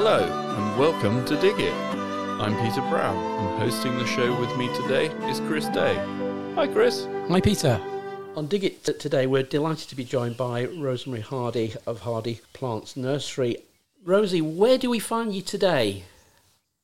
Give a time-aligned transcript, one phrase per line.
[0.00, 1.74] Hello, and welcome to Dig It.
[1.74, 5.96] I'm Peter Brown, and hosting the show with me today is Chris Day.
[6.54, 7.08] Hi, Chris.
[7.28, 7.80] Hi, Peter.
[8.36, 12.40] On Dig It t- today, we're delighted to be joined by Rosemary Hardy of Hardy
[12.52, 13.56] Plants Nursery.
[14.04, 16.04] Rosie, where do we find you today?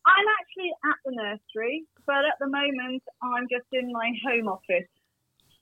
[0.05, 4.91] I'm actually at the nursery, but at the moment I'm just in my home office.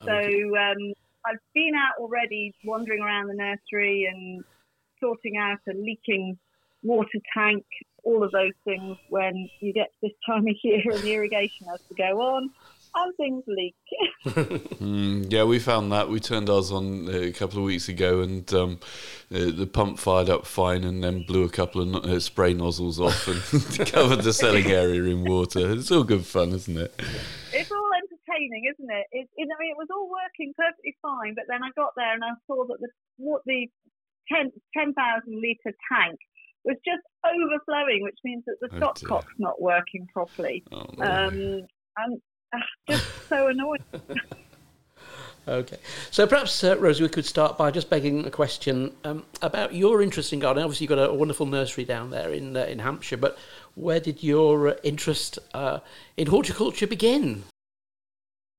[0.03, 0.95] So um,
[1.27, 4.43] I've been out already, wandering around the nursery and
[5.01, 6.39] sorting out a leaking
[6.83, 7.65] water tank,
[8.05, 11.67] all of those things when you get to this time of year and the irrigation
[11.69, 12.51] has to go on
[12.95, 13.75] and things leak.
[14.83, 16.09] Mm, yeah, we found that.
[16.09, 18.81] We turned ours on uh, a couple of weeks ago, and um,
[19.33, 22.53] uh, the pump fired up fine, and then blew a couple of no- uh, spray
[22.53, 23.41] nozzles off and
[23.93, 25.71] covered the selling area in water.
[25.73, 26.93] It's all good fun, isn't it?
[27.53, 29.07] it's all entertaining, isn't it?
[29.13, 29.49] It, it?
[29.49, 32.31] I mean, it was all working perfectly fine, but then I got there and I
[32.49, 32.89] saw that the
[33.19, 33.69] what the
[34.33, 34.95] 10 10,000
[35.35, 36.19] litre tank
[36.65, 40.65] was just overflowing, which means that the Oh, stop cock's not working properly.
[40.73, 40.85] Oh.
[41.01, 42.21] Um, and
[42.53, 43.85] uh, just so annoying.
[45.49, 45.79] Okay.
[46.13, 50.01] So perhaps, uh, Rosie, we could start by just begging a question um, about your
[50.01, 50.65] interest in gardening.
[50.65, 53.37] Obviously, you've got a, wonderful nursery down there in, uh, in Hampshire, but
[53.75, 55.81] where did your uh, interest uh,
[56.17, 57.43] in horticulture begin?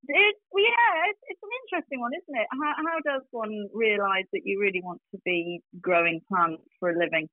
[0.09, 2.47] It, yeah, it's, it's an interesting one, isn't it?
[2.51, 6.97] How, how does one realise that you really want to be growing plants for a
[6.99, 7.29] living?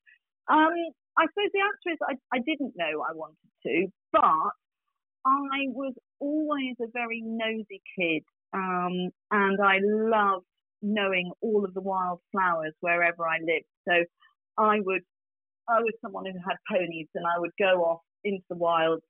[0.49, 0.75] Um,
[1.19, 4.53] I suppose the answer is I, I didn't know I wanted to, but
[5.27, 10.47] I was always a very nosy kid, um, and I loved
[10.83, 13.67] knowing all of the wild flowers wherever I lived.
[13.87, 14.05] So
[14.57, 15.03] I would,
[15.69, 19.03] I was someone who had ponies, and I would go off into the wilds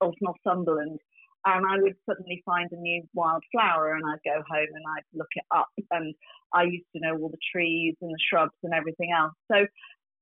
[0.00, 1.00] of Northumberland
[1.44, 5.04] and I would suddenly find a new wild flower and I'd go home and I'd
[5.14, 6.14] look it up and
[6.52, 9.34] I used to know all the trees and the shrubs and everything else.
[9.50, 9.66] So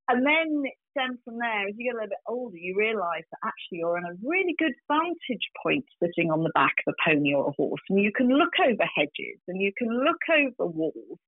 [0.08, 1.68] and then it stemmed from there.
[1.68, 4.54] As you get a little bit older, you realise that actually you're in a really
[4.58, 8.12] good vantage point sitting on the back of a pony or a horse, and you
[8.12, 11.18] can look over hedges and you can look over walls,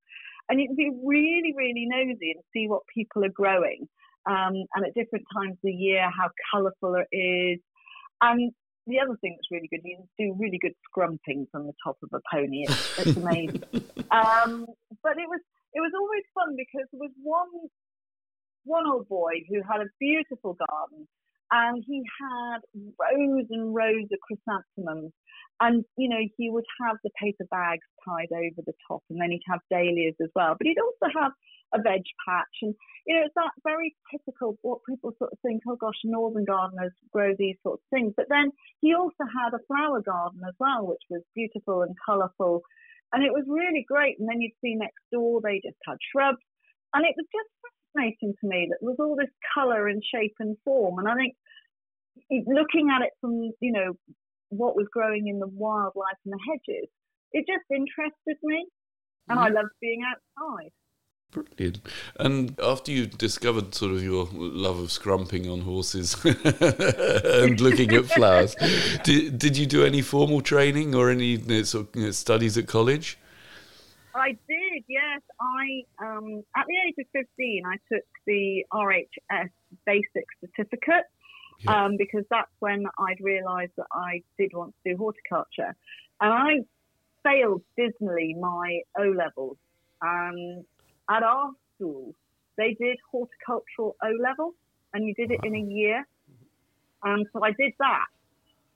[0.49, 3.89] and you can be really, really nosy and see what people are growing,
[4.27, 7.59] um, and at different times of the year how colourful it is.
[8.21, 8.53] And
[8.87, 11.99] the other thing that's really good, you can do really good scrumping from the top
[12.03, 12.65] of a pony.
[12.67, 13.63] It's, it's amazing.
[14.11, 14.67] um,
[15.03, 15.41] but it was
[15.75, 17.69] it was always fun because there was one
[18.69, 21.09] one old boy who had a beautiful garden
[21.51, 22.61] and he had
[23.01, 25.13] rows and rows of chrysanthemums.
[25.61, 29.33] And you know he would have the paper bags tied over the top and then
[29.33, 30.55] he'd have dahlias as well.
[30.57, 31.33] But he'd also have
[31.75, 32.75] a veg patch and
[33.07, 36.93] you know it's that very typical what people sort of think oh gosh northern gardeners
[37.13, 38.15] grow these sorts of things.
[38.17, 42.63] But then he also had a flower garden as well which was beautiful and colourful.
[43.13, 44.21] And it was really great.
[44.21, 46.45] And then you'd see next door they just had shrubs.
[46.95, 47.51] And it was just
[47.95, 50.99] fascinating to me that there was all this colour and shape and form.
[50.99, 51.35] And I think
[52.47, 53.95] looking at it from, you know,
[54.51, 56.89] what was growing in the wildlife and the hedges,
[57.33, 58.67] it just interested me.
[59.29, 59.57] And I mm-hmm.
[59.57, 60.71] loved being outside.
[61.31, 61.81] Brilliant.
[62.19, 68.07] And after you discovered sort of your love of scrumping on horses and looking at
[68.07, 68.55] flowers,
[69.05, 72.67] did, did you do any formal training or any sort of, you know, studies at
[72.67, 73.19] college?
[74.19, 75.21] I did, yes.
[75.41, 79.51] I um, at the age of fifteen, I took the RHS
[79.87, 81.05] basic certificate
[81.61, 81.85] Yeah.
[81.87, 85.75] um, because that's when I'd realised that I did want to do horticulture,
[86.21, 86.51] and I
[87.25, 89.57] failed dismally my O levels.
[90.01, 90.65] And
[91.11, 92.15] at our school,
[92.57, 94.55] they did horticultural O level,
[94.95, 96.07] and you did it in a year.
[97.03, 98.07] And so I did that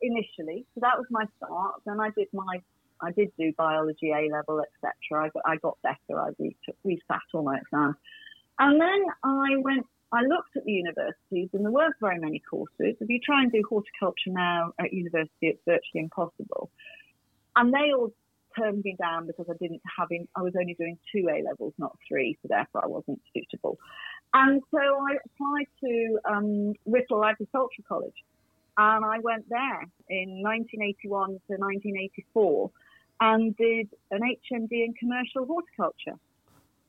[0.01, 0.65] initially.
[0.75, 1.75] So that was my start.
[1.87, 2.61] Then I did my
[3.03, 5.25] I did do biology A level, etc.
[5.25, 6.21] I got, I got better.
[6.21, 7.97] I retook, resat all my exams.
[8.59, 12.97] And then I went, I looked at the universities and there weren't very many courses.
[13.01, 16.71] If you try and do horticulture now at university, it's virtually impossible.
[17.57, 18.13] And they all
[18.57, 21.73] turned me down because I didn't have, in, I was only doing two A levels,
[21.79, 23.79] not three, so therefore I wasn't suitable.
[24.35, 28.15] And so I applied to um, Writtle Agricultural College
[28.77, 32.71] and I went there in 1981 to 1984
[33.21, 36.19] and did an HND in commercial horticulture.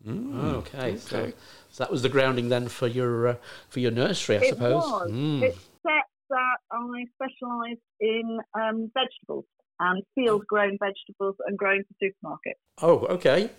[0.08, 1.32] Mm, Okay, so,
[1.70, 3.36] so that was the grounding then for your uh,
[3.70, 4.84] for your nursery, I it suppose.
[4.84, 5.12] was.
[5.12, 5.44] Mm.
[5.44, 9.46] Except that I specialised in um, vegetables
[9.80, 12.60] and field grown vegetables and growing for supermarkets.
[12.82, 13.50] Oh, okay,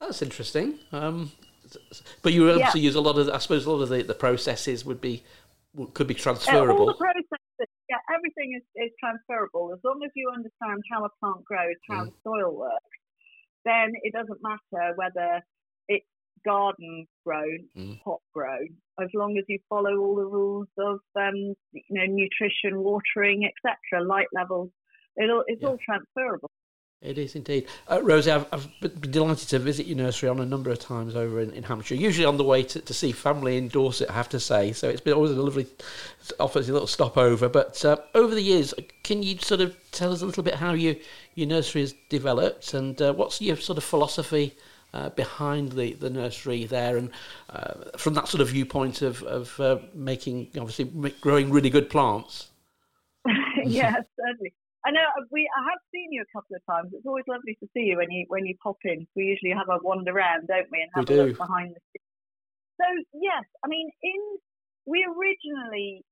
[0.00, 0.78] that's interesting.
[0.90, 1.30] Um,
[1.64, 2.54] s- s- but you Yeah.
[2.54, 5.22] obviously use a lot of, I suppose, a lot of the, the processes would be
[5.92, 6.86] could be Uh, all transferable.
[6.86, 7.43] the processes,
[7.94, 12.04] yeah, everything is, is transferable as long as you understand how a plant grows, how
[12.04, 12.98] the soil works.
[13.64, 15.40] Then it doesn't matter whether
[15.88, 16.06] it's
[16.44, 18.02] garden grown, mm.
[18.02, 18.68] pot grown,
[19.00, 24.04] as long as you follow all the rules of um, you know nutrition, watering, etc.,
[24.04, 24.70] light levels.
[25.16, 25.68] It'll, it's yeah.
[25.68, 26.50] all transferable.
[27.04, 27.66] It is indeed.
[27.86, 31.14] Uh, Rosie, I've, I've, been delighted to visit your nursery on a number of times
[31.14, 34.14] over in, in Hampshire, usually on the way to, to see family in Dorset, I
[34.14, 34.72] have to say.
[34.72, 35.66] So it's been always a lovely,
[36.40, 37.50] offers a little stopover.
[37.50, 40.72] But uh, over the years, can you sort of tell us a little bit how
[40.72, 40.96] you,
[41.34, 44.54] your nursery has developed and uh, what's your sort of philosophy
[44.94, 47.10] uh, behind the, the nursery there and
[47.50, 50.84] uh, from that sort of viewpoint of, of uh, making, obviously,
[51.20, 52.48] growing really good plants?
[53.64, 54.54] yes, certainly.
[54.86, 55.48] I know uh, we.
[55.48, 56.92] I have seen you a couple of times.
[56.92, 59.06] It's always lovely to see you when you when you pop in.
[59.16, 61.28] We usually have a wander around, don't we, and have we a do.
[61.28, 62.12] look behind the scenes.
[62.80, 62.86] So
[63.20, 64.20] yes, I mean, in
[64.86, 66.04] we originally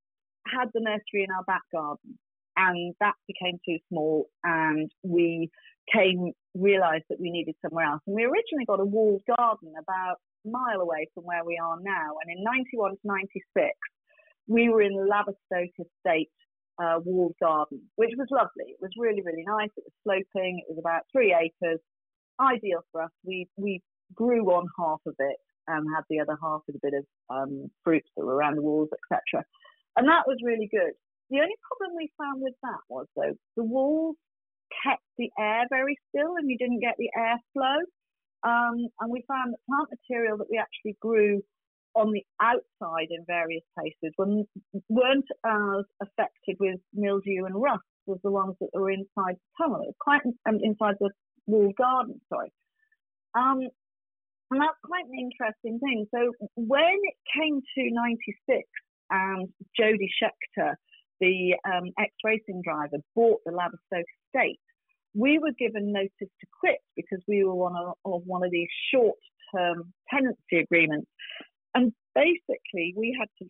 [0.47, 2.19] had the nursery in our back garden,
[2.57, 5.51] and that became too small, and we
[5.93, 8.01] came realised that we needed somewhere else.
[8.07, 11.77] And we originally got a walled garden about a mile away from where we are
[11.81, 12.17] now.
[12.23, 13.71] And in 91 to 96,
[14.47, 16.31] we were in Laverstoke Estate
[16.79, 18.73] uh, walled garden, which was lovely.
[18.73, 19.71] It was really, really nice.
[19.77, 20.61] It was sloping.
[20.61, 21.81] It was about three acres,
[22.41, 23.11] ideal for us.
[23.25, 23.83] We we
[24.15, 25.37] grew on half of it
[25.69, 28.63] and had the other half with a bit of um, fruits that were around the
[28.63, 29.45] walls, etc.
[29.97, 30.93] And that was really good.
[31.31, 34.17] The only problem we found with that was though the walls
[34.85, 37.79] kept the air very still and you didn't get the airflow.
[38.45, 41.43] Um, and we found that plant material that we actually grew
[41.95, 44.15] on the outside in various places
[44.89, 49.95] weren't as affected with mildew and rust as the ones that were inside the tunnel,
[50.01, 51.11] quite um, inside the
[51.47, 52.53] walled garden, sorry.
[53.35, 53.61] Um,
[54.51, 56.07] and that's quite an interesting thing.
[56.15, 58.63] So when it came to 96
[59.11, 59.49] and
[59.79, 60.75] Jody Scheckter,
[61.21, 64.61] the um, ex-racing driver, bought the Laverstoke estate,
[65.15, 67.71] we were given notice to quit because we were
[68.05, 71.09] of one of these short-term tenancy agreements.
[71.75, 73.49] And basically, we had to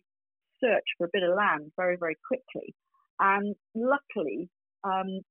[0.63, 2.73] search for a bit of land very, very quickly.
[3.19, 4.49] And luckily,
[4.83, 5.21] um,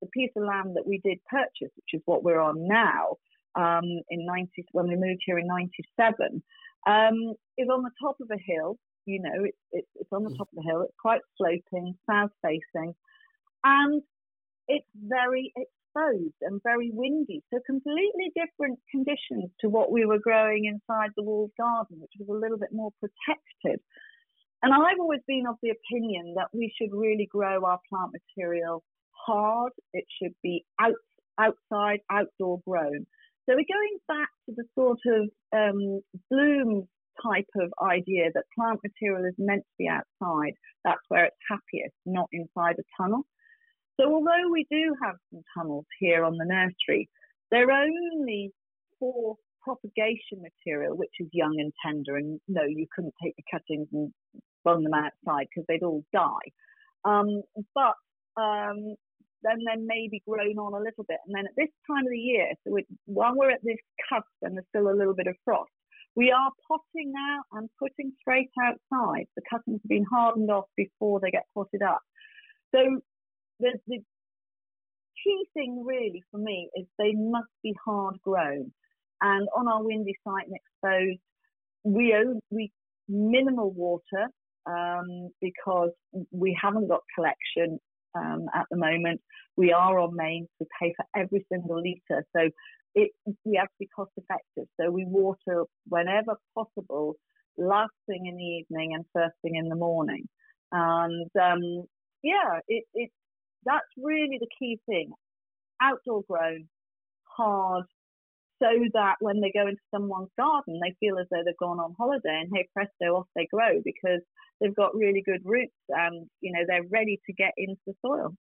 [0.00, 3.16] the piece of land that we did purchase, which is what we're on now,
[3.54, 6.42] um, in 90, when we moved here in 97,
[6.86, 8.76] um, is on the top of a hill.
[9.06, 10.36] You know, it's, it's, it's on the mm.
[10.36, 10.82] top of the hill.
[10.82, 12.94] It's quite sloping, south facing.
[13.62, 14.02] And
[14.68, 15.52] it's very
[15.94, 17.42] exposed and very windy.
[17.52, 22.28] So completely different conditions to what we were growing inside the walled garden, which was
[22.28, 23.80] a little bit more protected.
[24.62, 28.82] And I've always been of the opinion that we should really grow our plant material
[29.26, 29.72] hard.
[29.92, 30.94] It should be out,
[31.38, 33.06] outside, outdoor grown.
[33.46, 36.00] So we're going back to the sort of um,
[36.30, 36.88] bloom
[37.22, 40.54] type of idea that plant material is meant to be outside.
[40.82, 43.26] That's where it's happiest, not inside a tunnel.
[44.00, 47.08] So although we do have some tunnels here on the nursery,
[47.50, 48.52] they're only
[48.98, 52.16] for propagation material, which is young and tender.
[52.16, 54.12] And no, you couldn't take the cuttings and
[54.64, 56.50] run them outside because they'd all die.
[57.04, 57.42] Um,
[57.74, 57.94] but
[58.40, 58.94] um,
[59.42, 61.18] then may be grown on a little bit.
[61.26, 62.76] And then at this time of the year, so
[63.06, 65.70] while we're at this cusp and there's still a little bit of frost,
[66.16, 69.26] we are potting now and putting straight outside.
[69.36, 72.00] The cuttings have been hardened off before they get potted up.
[72.74, 73.00] So
[73.60, 73.98] the, the
[75.22, 78.72] key thing really for me is they must be hard grown.
[79.20, 81.20] And on our windy site and exposed,
[81.84, 82.72] we own, we
[83.08, 84.28] minimal water
[84.66, 85.90] um, because
[86.30, 87.78] we haven't got collection
[88.14, 89.20] um, at the moment.
[89.56, 90.48] We are on mains.
[90.60, 92.50] We pay for every single litre, so
[92.94, 93.10] it,
[93.44, 94.68] we have to be cost effective.
[94.80, 97.14] So we water whenever possible,
[97.56, 100.28] last thing in the evening and first thing in the morning.
[100.72, 101.84] And um,
[102.22, 103.10] yeah, it, it
[103.64, 105.12] that's really the key thing.
[105.80, 106.68] Outdoor grown,
[107.24, 107.84] hard,
[108.62, 111.94] so that when they go into someone's garden, they feel as though they've gone on
[111.98, 114.20] holiday and hey presto, off they grow because
[114.60, 118.34] they've got really good roots and you know they're ready to get into the soil.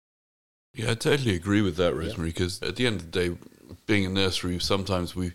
[0.74, 2.30] Yeah, I totally agree with that, Rosemary.
[2.30, 3.36] Because at the end of the day,
[3.86, 5.32] being a nursery, sometimes we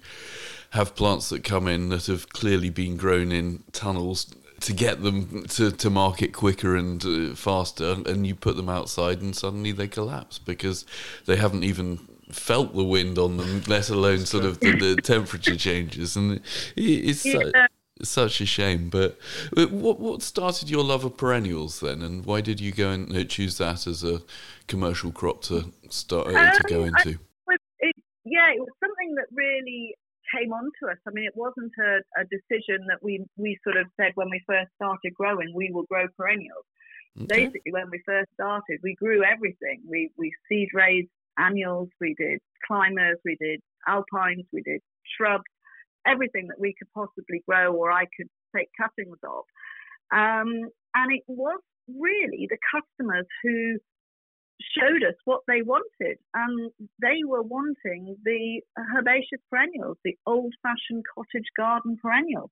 [0.69, 5.45] have plants that come in that have clearly been grown in tunnels to get them
[5.47, 9.87] to, to market quicker and uh, faster, and you put them outside, and suddenly they
[9.87, 10.85] collapse because
[11.25, 11.99] they haven't even
[12.31, 16.41] felt the wind on them, let alone sort of the, the temperature changes, and it,
[16.75, 17.25] it's.
[17.25, 17.67] Yeah.
[18.01, 19.17] such a shame, but
[19.55, 23.23] what what started your love of perennials then, and why did you go and uh,
[23.23, 24.21] choose that as a
[24.67, 27.17] commercial crop to start uh, to go into?
[27.49, 27.95] I, it,
[28.25, 29.95] yeah, it was something that really
[30.37, 30.97] came on to us.
[31.07, 34.41] I mean, it wasn't a, a, decision that we we sort of said when we
[34.47, 36.65] first started growing, we will grow perennials.
[37.17, 37.45] Okay.
[37.45, 39.81] Basically, when we first started, we grew everything.
[39.87, 44.81] We we seed raised annuals, we did climbers, we did alpines, we did
[45.17, 45.43] shrubs,
[46.05, 49.43] everything that we could possibly grow or I could take cuttings of.
[50.11, 53.77] Um, and it was really the customers who
[54.61, 56.17] showed us what they wanted.
[56.33, 56.71] And
[57.01, 58.61] they were wanting the
[58.95, 62.51] herbaceous perennials, the old fashioned cottage garden perennials.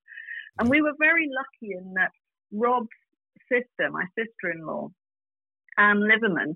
[0.59, 2.11] And we were very lucky in that
[2.51, 2.87] Rob's
[3.51, 4.89] sister, my sister in law,
[5.77, 6.55] Anne Liverman,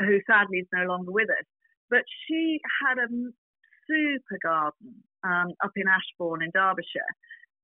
[0.00, 1.46] who sadly is no longer with us,
[1.90, 7.12] but she had a super garden um, up in Ashbourne in Derbyshire.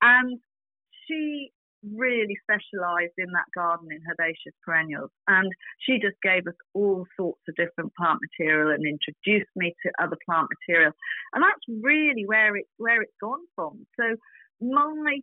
[0.02, 0.40] And
[1.06, 1.50] she
[1.92, 5.10] really specialised in that garden in herbaceous perennials.
[5.28, 5.50] And
[5.80, 10.16] she just gave us all sorts of different plant material and introduced me to other
[10.24, 10.92] plant material.
[11.34, 13.86] And that's really where it where it's gone from.
[13.98, 14.16] So
[14.60, 15.18] my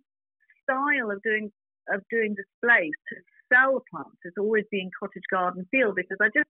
[0.64, 1.52] style of doing
[1.90, 3.16] of doing displays to
[3.52, 6.50] sell plants has always been cottage garden feel because I just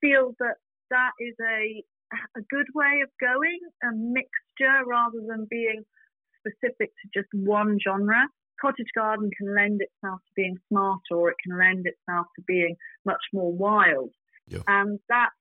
[0.00, 0.56] feel that
[0.90, 1.82] that is a
[2.36, 5.82] a good way of going, a mixture rather than being
[6.40, 8.28] specific to just one genre.
[8.60, 12.76] Cottage garden can lend itself to being smarter or it can lend itself to being
[13.04, 14.10] much more wild.
[14.46, 14.60] Yeah.
[14.66, 15.34] And that's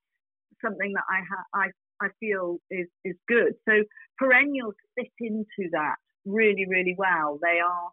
[0.64, 1.70] something that I, ha-
[2.02, 3.54] I, I feel is, is good.
[3.68, 3.84] So
[4.18, 7.40] perennials fit into that really, really well.
[7.42, 7.90] They are,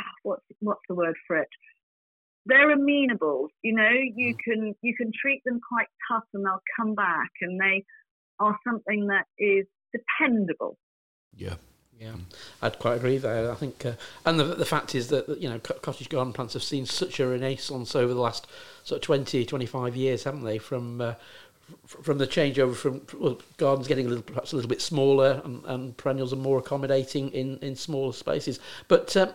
[0.00, 1.48] ah, what's, what's the word for it?
[2.46, 3.48] they're amenable.
[3.62, 4.38] You know, you mm.
[4.44, 7.84] can you can treat them quite tough and they'll come back, and they
[8.38, 10.76] are something that is dependable.
[11.34, 11.56] Yeah.
[12.00, 12.14] Yeah,
[12.60, 13.50] I'd quite agree there.
[13.50, 13.92] I think, uh,
[14.26, 17.26] and the the fact is that you know cottage garden plants have seen such a
[17.26, 18.46] renaissance over the last
[18.82, 20.58] sort of 20, 25 years, haven't they?
[20.58, 21.14] From uh,
[21.86, 25.64] from the changeover from well, gardens getting a little perhaps a little bit smaller and,
[25.64, 28.60] and perennials are more accommodating in, in smaller spaces.
[28.86, 29.30] But um,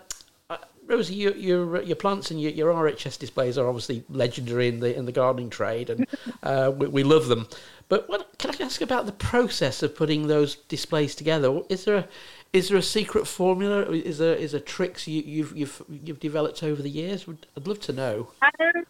[0.90, 4.98] Rosie, your your, your plants and your, your RHS displays are obviously legendary in the
[4.98, 6.08] in the gardening trade, and
[6.44, 7.48] uh, we, we, love them.
[7.90, 11.62] But what, can I ask about the process of putting those displays together?
[11.70, 12.08] Is there a
[12.52, 13.84] is there a secret formula?
[13.92, 17.26] Is there is there tricks you, you've you've you've developed over the years?
[17.56, 18.32] I'd love to know.
[18.42, 18.76] Don't.
[18.76, 18.86] Um,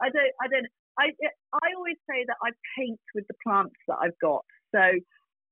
[0.00, 0.34] I don't.
[0.40, 0.66] I don't.
[0.98, 1.06] I
[1.52, 4.44] I always say that I paint with the plants that I've got.
[4.72, 4.80] So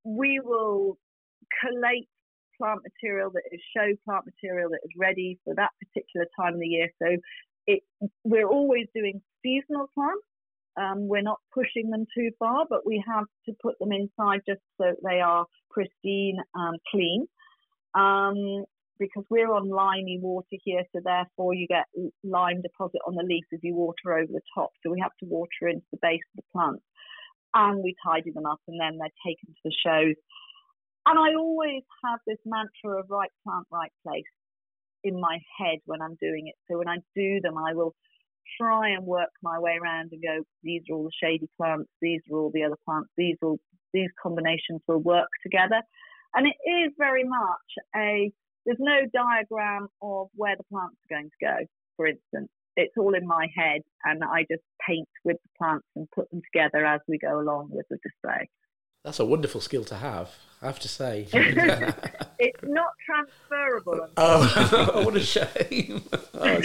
[0.03, 0.97] we will
[1.61, 2.07] collate
[2.57, 6.59] plant material that is show plant material that is ready for that particular time of
[6.59, 6.89] the year.
[7.01, 7.17] So
[7.67, 7.83] it,
[8.23, 10.23] we're always doing seasonal plants.
[10.77, 14.61] Um, we're not pushing them too far, but we have to put them inside just
[14.79, 17.25] so they are pristine and clean.
[17.95, 18.65] Um,
[18.99, 21.85] because we're on limey water here, so therefore you get
[22.23, 24.71] lime deposit on the leaf as you water over the top.
[24.83, 26.81] So we have to water into the base of the plant,
[27.53, 30.15] and we tidy them up, and then they're taken to the shows.
[31.05, 34.23] And I always have this mantra of right plant, right place
[35.03, 36.55] in my head when I'm doing it.
[36.69, 37.95] So when I do them, I will
[38.59, 42.21] try and work my way around and go, these are all the shady plants, these
[42.31, 43.59] are all the other plants, these all
[43.93, 45.81] these combinations will work together.
[46.33, 48.31] And it is very much a
[48.65, 51.55] there's no diagram of where the plants are going to go,
[51.95, 52.49] for instance.
[52.75, 56.41] It's all in my head and I just paint with the plants and put them
[56.53, 58.49] together as we go along with the display.
[59.03, 61.27] That's a wonderful skill to have, I have to say.
[62.39, 64.09] it's not transferable.
[64.17, 66.03] Oh, what a shame.
[66.33, 66.59] oh,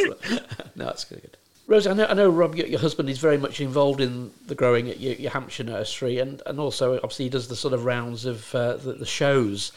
[0.75, 1.39] no, that's good.
[1.73, 4.55] Rose, I know, I know Rob, your, your, husband is very much involved in the
[4.55, 7.87] growing at your, your Hampshire nursery, and, and also obviously he does the sort of
[7.87, 9.73] rounds of uh, the, the, shows.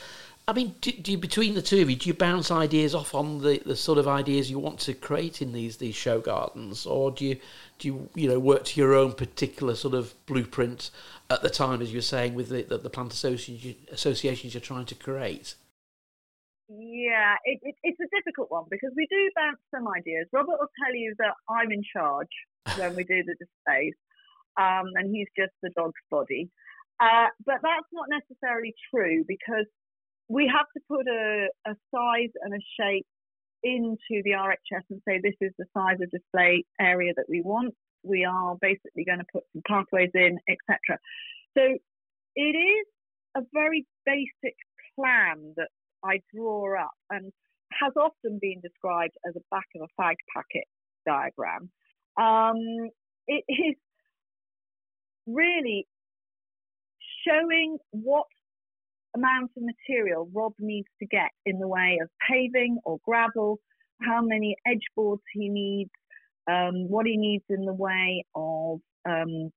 [0.46, 3.16] I mean, do, do, you, between the two of you, do you bounce ideas off
[3.16, 6.86] on the, the sort of ideas you want to create in these these show gardens,
[6.86, 7.38] or do you
[7.80, 10.92] do you you know work to your own particular sort of blueprint
[11.30, 14.86] at the time, as you were saying, with the, the, the plant associations you're trying
[14.86, 15.56] to create?
[16.68, 20.26] Yeah, it, it, it's a difficult one because we do bounce some ideas.
[20.34, 22.34] Robert will tell you that I'm in charge
[22.78, 23.94] when we do the displays,
[24.58, 26.50] um, and he's just the dog's body.
[27.00, 29.68] Uh, but that's not necessarily true because
[30.28, 33.06] we have to put a, a size and a shape
[33.64, 37.74] into the RHS and say this is the size of display area that we want
[38.06, 41.00] we are basically going to put some pathways in, etc.
[41.58, 41.64] So
[42.36, 42.86] it is
[43.36, 44.56] a very basic
[44.96, 45.70] plan that
[46.06, 47.32] I draw up and
[47.72, 50.66] has often been described as a back of a fag packet
[51.06, 51.70] diagram.
[52.18, 52.90] Um,
[53.28, 53.76] it is
[55.28, 55.88] really
[57.28, 58.26] showing what
[59.16, 63.60] amount of material Rob needs to get in the way of paving or gravel,
[64.02, 65.92] how many edge boards he needs,
[66.50, 69.52] um, what he needs in the way of um,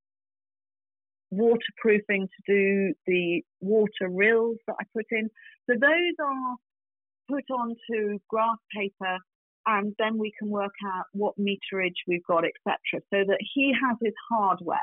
[1.30, 5.28] waterproofing to do the water rills that I put in.
[5.68, 6.56] So those are
[7.28, 9.18] put onto graph paper
[9.66, 12.78] and then we can work out what meterage we've got, etc.
[13.12, 14.78] So that he has his hardware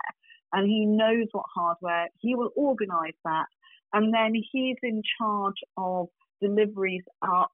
[0.54, 3.48] and he knows what hardware, he will organise that
[3.94, 6.08] and then he's in charge of
[6.42, 7.51] deliveries up,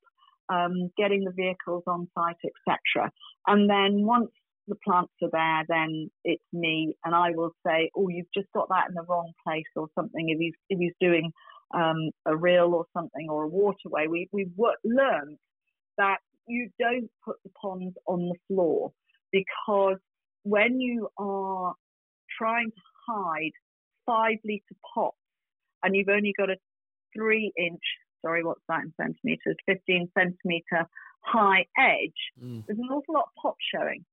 [0.50, 3.12] um, getting the vehicles on site, etc.
[3.48, 4.32] And then once
[4.68, 8.70] the plants are there, then it's me, and I will say, "Oh, you've just got
[8.70, 10.30] that in the wrong place," or something.
[10.30, 11.32] If he's if he's doing
[11.74, 15.38] um, a reel or something or a waterway, we we've learned
[15.98, 18.92] that you don't put the ponds on the floor
[19.32, 19.98] because
[20.44, 21.74] when you are
[22.38, 23.52] trying to hide
[24.06, 25.18] five litre pots
[25.84, 26.56] and you've only got a
[27.16, 27.82] three inch,
[28.22, 30.88] sorry, what's that in centimetres, 15 centimetre
[31.24, 32.12] high edge,
[32.44, 32.66] mm.
[32.66, 34.04] there's an awful lot of pop showing.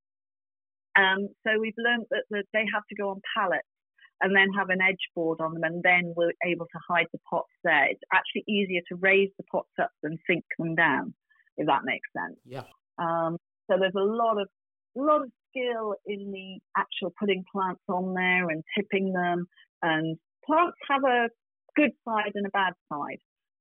[0.97, 3.69] Um, so we've learned that, that they have to go on pallets
[4.21, 7.21] and then have an edge board on them, and then we're able to hide the
[7.31, 7.87] pots there.
[7.91, 11.15] It's actually easier to raise the pots up than sink them down,
[11.57, 12.39] if that makes sense.
[12.45, 12.65] Yeah.
[12.99, 13.37] Um,
[13.71, 14.49] so there's a lot of
[14.97, 19.47] a lot of skill in the actual putting plants on there and tipping them.
[19.83, 21.29] And plants have a
[21.77, 23.21] good side and a bad side,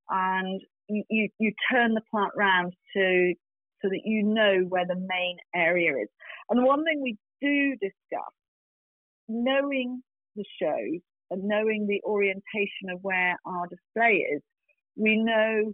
[0.09, 3.33] and you, you, you turn the plant round to
[3.81, 6.07] so that you know where the main area is.
[6.49, 8.33] And one thing we do discuss,
[9.29, 10.01] knowing
[10.37, 14.41] the shows and knowing the orientation of where our display is,
[14.95, 15.73] we know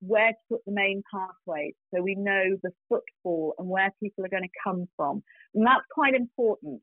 [0.00, 1.74] where to put the main pathways.
[1.92, 5.22] So we know the footfall and where people are going to come from.
[5.54, 6.80] And that's quite important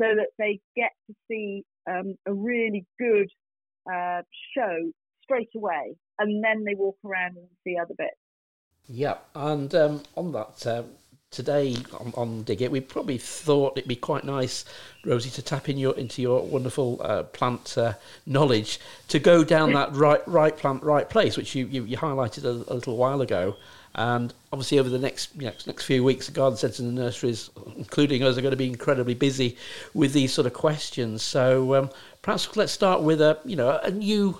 [0.00, 3.28] so that they get to see um, a really good
[3.92, 4.22] uh,
[4.56, 4.90] show
[5.22, 5.94] straight away.
[6.18, 8.16] And then they walk around and see other bits.
[8.88, 10.82] Yeah, and um, on that, uh,
[11.32, 14.64] today on, on Dig It, we probably thought it'd be quite nice,
[15.04, 17.94] Rosie, to tap in your into your wonderful uh, plant uh,
[18.26, 22.44] knowledge to go down that right right plant right place, which you you, you highlighted
[22.44, 23.56] a, a, little while ago.
[23.94, 27.02] And obviously, over the next you know, next few weeks, the garden centres and the
[27.02, 29.56] nurseries, including us, are going to be incredibly busy
[29.92, 31.22] with these sort of questions.
[31.22, 31.90] So um,
[32.22, 34.38] perhaps let's start with a you know a new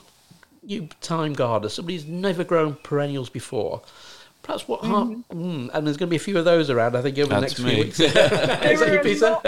[0.63, 3.83] new time gardener, somebody who's never grown perennials before.
[4.43, 5.41] Perhaps what mm-hmm.
[5.41, 6.97] mm, and there's going to be a few of those around.
[6.97, 7.75] I think over That's the next me.
[7.75, 7.99] few weeks.
[8.15, 9.39] there, are Peter?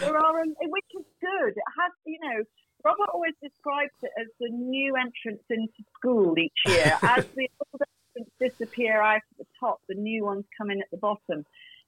[0.00, 1.50] there are, which is good.
[1.56, 2.44] It has, you know,
[2.84, 6.96] Robert always describes it as the new entrance into school each year.
[7.02, 7.82] As the old
[8.14, 11.44] entrants disappear out at the top, the new ones come in at the bottom.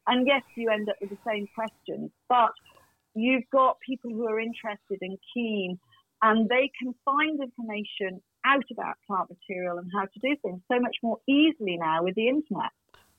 [0.09, 2.51] And yes, you end up with the same questions, but
[3.15, 5.79] you've got people who are interested and keen,
[6.23, 10.81] and they can find information out about plant material and how to do things so
[10.81, 12.71] much more easily now with the internet.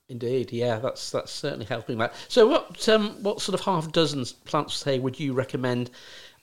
[0.10, 2.16] Indeed, yeah, that's that's certainly helping that.
[2.28, 5.92] So, what um, what sort of half dozen plants say would you recommend?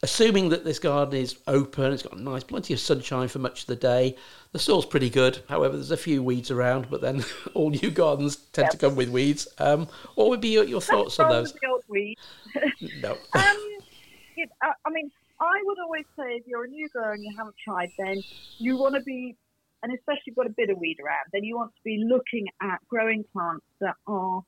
[0.02, 3.66] Assuming that this garden is open, it's got nice, plenty of sunshine for much of
[3.66, 4.14] the day.
[4.52, 5.38] The soil's pretty good.
[5.48, 9.08] However, there's a few weeds around, but then all new gardens tend to come with
[9.08, 9.48] weeds.
[9.58, 11.54] Um, what would be your, your thoughts on those?
[11.54, 12.20] The old weeds.
[13.00, 13.12] no.
[13.34, 13.56] um,
[14.84, 17.90] I mean, I would always say if you're a new grower and you haven't tried,
[17.98, 18.22] then
[18.58, 19.36] you want to be,
[19.82, 22.46] and especially you've got a bit of weed around, then you want to be looking
[22.62, 24.42] at growing plants that are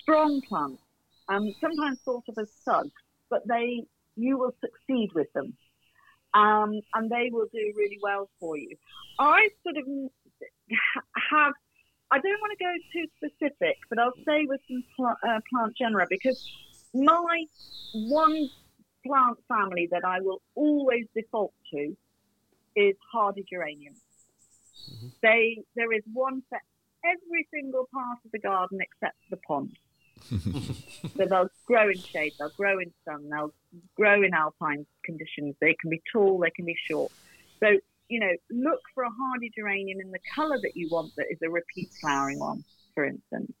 [0.00, 0.82] strong plants,
[1.28, 2.92] um, sometimes thought of as suds,
[3.30, 3.84] but they
[4.16, 5.56] you will succeed with them,
[6.34, 8.76] um, and they will do really well for you.
[9.18, 9.84] I sort of
[11.30, 11.52] have.
[12.10, 15.74] I don't want to go too specific, but I'll say with some pl- uh, plant
[15.78, 16.46] genera because
[16.92, 17.44] my
[17.92, 18.50] one
[19.06, 21.96] plant family that I will always default to
[22.74, 24.00] is hardy geraniums.
[24.90, 25.08] Mm-hmm.
[25.22, 26.58] They there is one for
[27.04, 29.76] every single part of the garden except the pond.
[31.16, 33.52] so they'll grow in shade, they'll grow in sun, they'll
[33.96, 35.56] grow in alpine conditions.
[35.60, 37.12] They can be tall, they can be short.
[37.60, 41.26] So you know, look for a hardy geranium in the colour that you want that
[41.30, 42.62] is a repeat flowering one,
[42.94, 43.52] for instance.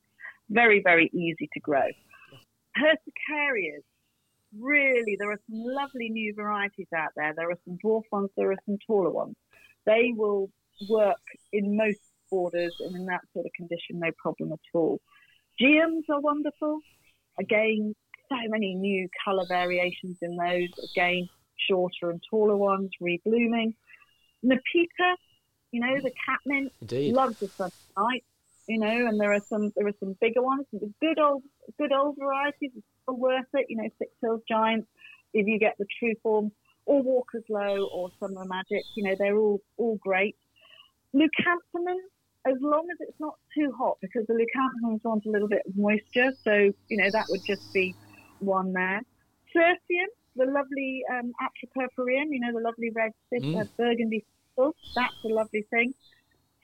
[0.50, 1.88] Very, very easy to grow.
[2.76, 3.82] Persicarias
[4.58, 7.32] really, there are some lovely new varieties out there.
[7.36, 9.36] There are some dwarf ones, there are some taller ones.
[9.86, 10.50] They will
[10.88, 11.20] work
[11.52, 15.00] in most borders and in that sort of condition, no problem at all.
[15.60, 16.80] Geums are wonderful.
[17.38, 17.94] Again,
[18.28, 20.70] so many new colour variations in those.
[20.92, 21.28] Again,
[21.68, 23.74] shorter and taller ones, reblooming.
[24.44, 25.14] Nepeta,
[25.70, 27.14] you know, the catmint, Indeed.
[27.14, 28.24] loves the sunlight,
[28.66, 30.66] you know, and there are some there are some bigger ones,
[31.00, 31.42] good old
[31.78, 32.72] good old varieties
[33.08, 33.66] are worth it.
[33.68, 34.88] You know, Six Hills Giants,
[35.34, 36.52] if you get the true form,
[36.84, 40.36] or Walker's Low or Summer Magic, you know, they're all all great.
[41.14, 41.98] Leucanthemum,
[42.46, 45.76] as long as it's not too hot, because the leucanthemums want a little bit of
[45.76, 47.94] moisture, so you know that would just be
[48.40, 49.02] one there.
[49.52, 51.32] Cirsium, the lovely um,
[52.32, 53.60] you know, the lovely red mm.
[53.60, 54.24] uh, burgundy
[54.94, 55.94] that's a lovely thing.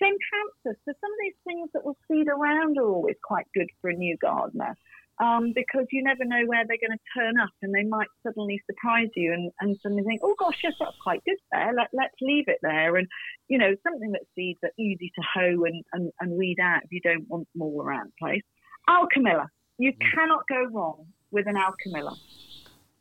[0.01, 3.68] Same Francis, so some of these things that will seed around are always quite good
[3.81, 4.77] for a new gardener.
[5.20, 8.62] Um, because you never know where they're going to turn up and they might suddenly
[8.70, 11.72] surprise you and, and suddenly think, oh gosh, yes, that's quite good there.
[11.76, 12.94] Let, let's leave it there.
[12.94, 13.09] And,
[13.48, 16.92] you know, something that seeds are easy to hoe and, and, and weed out if
[16.92, 18.42] you don't want them all around the place.
[18.88, 19.48] Alchemilla.
[19.78, 20.14] You mm.
[20.14, 22.16] cannot go wrong with an alchemilla.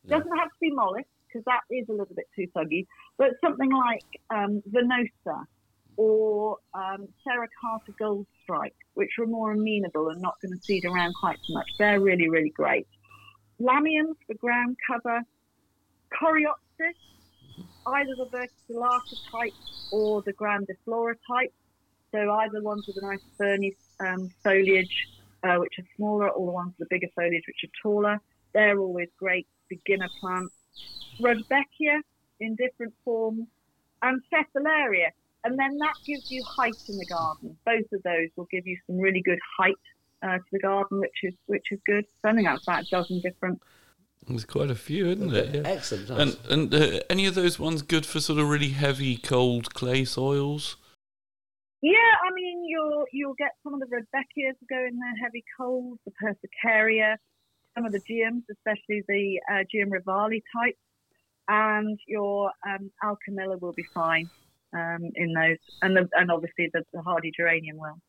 [0.03, 0.17] Yeah.
[0.17, 3.71] Doesn't have to be mollis because that is a little bit too soggy, but something
[3.71, 5.43] like um, Venosa
[5.97, 11.13] or um, sericata Gold Strike, which are more amenable and not going to seed around
[11.19, 11.67] quite so much.
[11.77, 12.87] They're really, really great.
[13.59, 15.21] Lamiums for ground cover,
[16.13, 16.93] Coreopsis,
[17.87, 19.53] either the verticillata type
[19.91, 21.53] or the grandiflora type.
[22.11, 25.07] So either ones with a nice ferny um, foliage,
[25.43, 28.21] uh, which are smaller, or the ones with the bigger foliage, which are taller.
[28.53, 30.53] They're always great beginner plants.
[31.19, 32.01] Rudbeckia
[32.39, 33.47] in different forms,
[34.03, 35.09] and Phacellaria
[35.47, 37.57] and then that gives you height in the garden.
[37.65, 39.75] Both of those will give you some really good height
[40.21, 42.05] uh, to the garden, which is which is good.
[42.21, 43.61] So I think that's about a dozen different.
[44.27, 45.55] There's quite a few, isn't it?
[45.55, 45.61] Yeah.
[45.63, 46.09] Excellent.
[46.09, 50.03] And and uh, any of those ones good for sort of really heavy, cold clay
[50.03, 50.75] soils?
[51.81, 55.99] Yeah, I mean you'll you'll get some of the Rudbeckias go in there, heavy cold,
[56.03, 57.15] the Persicaria,
[57.73, 60.77] some of the Geums, especially the uh, Geum rivale type,
[61.47, 64.29] and your um, Alchemilla will be fine
[64.73, 67.99] um, in those, and the, and obviously the, the, hardy geranium will.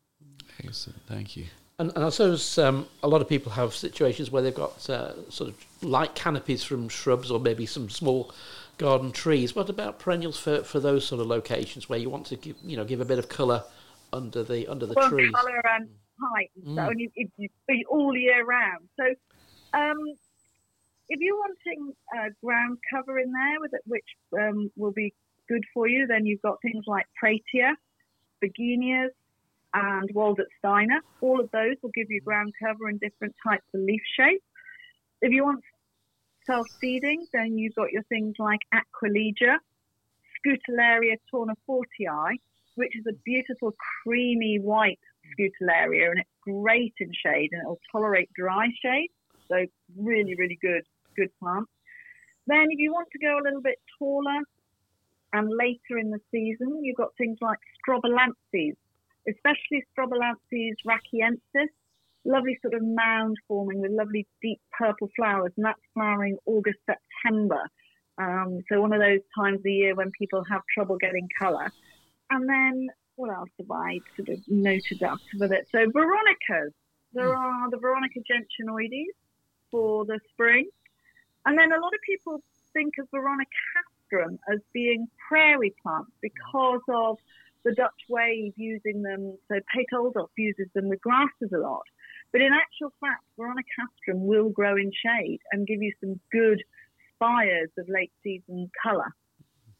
[0.64, 1.47] Excellent, thank you.
[1.79, 5.31] And, and I suppose um, a lot of people have situations where they've got uh,
[5.31, 8.33] sort of light canopies from shrubs or maybe some small
[8.79, 9.55] garden trees.
[9.55, 12.77] What about perennials for, for those sort of locations where you want to give you
[12.77, 13.62] know give a bit of colour
[14.12, 15.31] under the under the well, trees?
[15.33, 15.88] Colour and
[16.21, 16.75] height, mm.
[16.75, 18.88] so and you, you, you, all year round.
[18.99, 19.05] So.
[19.75, 19.99] Um,
[21.11, 24.05] if you're wanting uh, ground cover in there, with it, which
[24.38, 25.14] um, will be
[25.48, 26.06] good for you.
[26.06, 27.74] Then you've got things like Pratea,
[28.42, 29.11] Bergenias,
[29.74, 31.00] and Waldsteinia.
[31.20, 34.42] All of those will give you ground cover and different types of leaf shape.
[35.20, 35.62] If you want
[36.46, 39.58] self-seeding, then you've got your things like Aquilegia,
[40.38, 42.38] Scutellaria tournefortii,
[42.76, 44.98] which is a beautiful creamy white
[45.38, 49.11] Scutellaria, and it's great in shade and it'll tolerate dry shade.
[49.48, 50.84] So really, really good,
[51.16, 51.66] good plant.
[52.46, 54.40] Then if you want to go a little bit taller,
[55.38, 58.77] and later in the season, you've got things like strobilanthes,
[59.29, 61.68] especially strobilanthes rankanensis,
[62.24, 67.62] lovely sort of mound forming with lovely deep purple flowers, and that's flowering August, September.
[68.18, 71.70] Um, so one of those times of the year when people have trouble getting colour.
[72.31, 75.68] And then what else have I sort of noted up with it?
[75.70, 76.72] So Veronicas.
[77.14, 77.40] There hmm.
[77.40, 79.07] are the Veronica gentianoides
[79.70, 80.68] for the spring.
[81.46, 83.48] And then a lot of people think of Veronica
[84.09, 87.18] spectrum as being prairie plants because of
[87.64, 89.37] the Dutch wave using them.
[89.49, 91.83] So Piet Oudolf uses them with grasses a lot.
[92.33, 96.62] But in actual fact, Veronicastrum will grow in shade and give you some good
[97.14, 99.14] spires of late season colour.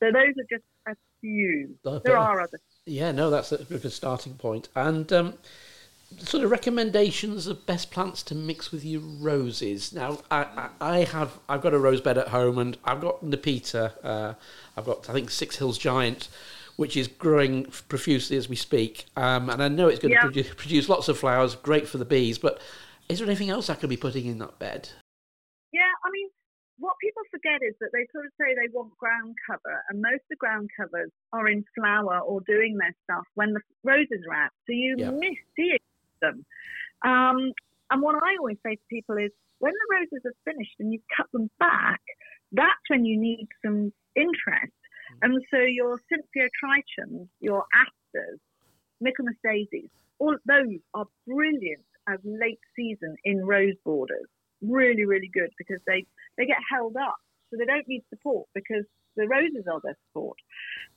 [0.01, 1.77] So those are just a few.
[2.05, 2.61] There are others.
[2.87, 4.69] Yeah, no, that's a good starting point.
[4.75, 5.35] And um,
[6.17, 9.93] sort of recommendations of best plants to mix with your roses.
[9.93, 13.25] Now, I, I, I have I've got a rose bed at home, and I've got
[13.25, 13.93] Nepeta.
[14.03, 14.35] Uh,
[14.77, 16.29] I've got I think Six Hills Giant,
[16.77, 19.07] which is growing profusely as we speak.
[19.17, 20.21] Um, and I know it's going yeah.
[20.21, 22.39] to produce, produce lots of flowers, great for the bees.
[22.39, 22.61] But
[23.09, 24.89] is there anything else I could be putting in that bed?
[25.73, 26.29] Yeah, I mean,
[26.79, 30.23] what people forget is that they sort of say they want ground cover, and most
[30.25, 34.35] of the ground covers are in flower or doing their stuff when the roses are
[34.35, 34.51] out.
[34.67, 35.11] So you yeah.
[35.11, 35.79] miss seeing
[36.21, 36.45] them.
[37.05, 37.53] Um,
[37.91, 41.01] and what I always say to people is when the roses are finished and you
[41.17, 42.01] cut them back,
[42.53, 44.73] that's when you need some interest.
[45.13, 45.19] Mm.
[45.23, 48.39] And so your Symphyotrichum your asters,
[49.01, 54.27] Michaelmas daisies, all those are brilliant as late season in rose borders.
[54.61, 56.05] Really, really good because they,
[56.37, 57.17] they get held up.
[57.51, 58.85] So they don't need support because
[59.17, 60.37] the roses are their support.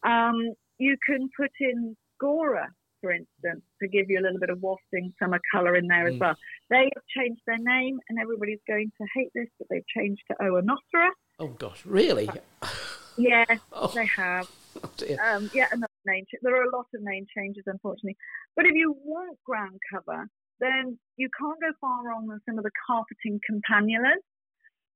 [0.04, 2.68] Um, you can put in Gaura
[3.02, 6.14] for instance, to give you a little bit of wafting summer colour in there mm.
[6.14, 6.36] as well.
[6.70, 10.38] They have changed their name, and everybody's going to hate this, but they've changed to
[10.42, 11.10] Oenothera.
[11.40, 12.30] Oh gosh, really?
[13.18, 13.92] yeah, oh.
[13.94, 14.50] they have.
[14.74, 16.24] Oh, um, yeah, another name.
[16.42, 18.16] There are a lot of name changes, unfortunately.
[18.56, 20.26] But if you want ground cover,
[20.62, 24.24] then you can't go far wrong with some of the carpeting campanulas.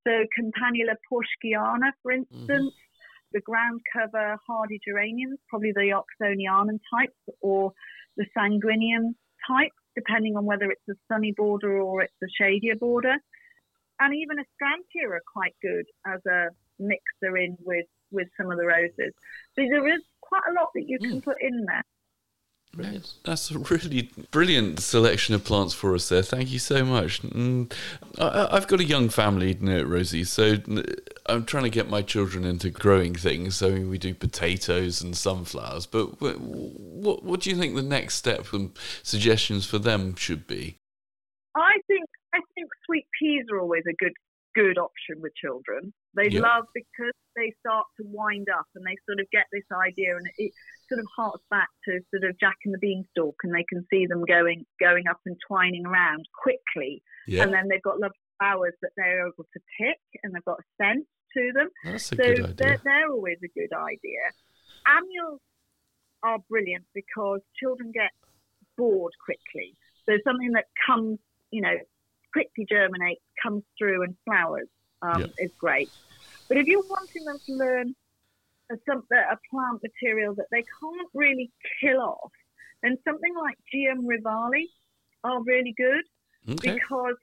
[0.07, 2.39] So Campanula poscharskyana, for mm-hmm.
[2.39, 2.94] instance, mm-hmm.
[3.33, 7.73] The ground cover hardy geraniums, probably the Oxonianum types, or
[8.17, 9.15] the sanguineum
[9.47, 13.15] type, depending on whether it's a sunny border or it's a shadier border.
[13.99, 16.47] And even Astrantia are quite good as a
[16.79, 19.13] mixer in with, with some of the roses.
[19.55, 21.23] So there is quite a lot that you can mm.
[21.23, 21.83] put in there.
[22.75, 23.13] Brilliant.
[23.23, 26.21] That's a really brilliant selection of plants for us there.
[26.21, 27.21] Thank you so much.
[27.21, 27.71] Mm,
[28.19, 30.57] I, I've got a young family, Rosie, so
[31.27, 33.55] I'm trying to get my children into growing things.
[33.55, 35.85] So we do potatoes and sunflowers.
[35.85, 38.71] But what, what do you think the next step and
[39.03, 40.77] suggestions for them should be?
[41.55, 44.11] I think I think sweet peas are always a good
[44.53, 45.93] good option with children.
[46.13, 46.41] They yeah.
[46.41, 50.27] love because they start to wind up and they sort of get this idea and
[50.37, 50.51] it
[50.89, 54.05] sort of harks back to sort of Jack and the Beanstalk and they can see
[54.05, 57.01] them going going up and twining around quickly.
[57.27, 57.43] Yeah.
[57.43, 60.83] And then they've got lovely flowers that they're able to pick and they've got a
[60.83, 61.69] scent to them.
[61.83, 62.55] That's a so good idea.
[62.55, 64.21] They're, they're always a good idea.
[64.87, 65.41] Annuals
[66.23, 68.11] are brilliant because children get
[68.77, 69.75] bored quickly.
[70.07, 71.19] So something that comes,
[71.51, 71.75] you know,
[72.33, 74.67] quickly germinates, comes through and flowers
[75.01, 75.45] um, yeah.
[75.45, 75.89] is great.
[76.47, 77.95] But if you're wanting them to learn
[78.71, 81.51] a, something, uh, a plant material that they can't really
[81.81, 82.31] kill off,
[82.83, 84.65] And something like Geum rivale
[85.23, 86.03] are really good
[86.49, 86.73] okay.
[86.73, 87.17] because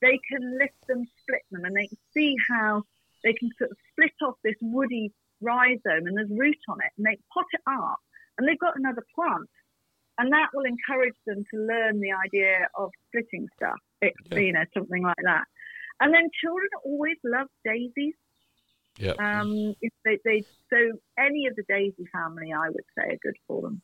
[0.00, 2.82] they can lift them, split them, and they can see how
[3.24, 7.06] they can sort of split off this woody rhizome and there's root on it, and
[7.06, 7.98] they pot it up,
[8.38, 9.48] and they've got another plant
[10.18, 14.38] and that will encourage them to learn the idea of splitting stuff, it, yeah.
[14.38, 15.44] you know, something like that.
[16.00, 18.14] And then children always love daisies.
[18.98, 19.12] Yeah.
[19.18, 19.74] Um,
[20.04, 23.82] they, they, so any of the daisy family, I would say, are good for them.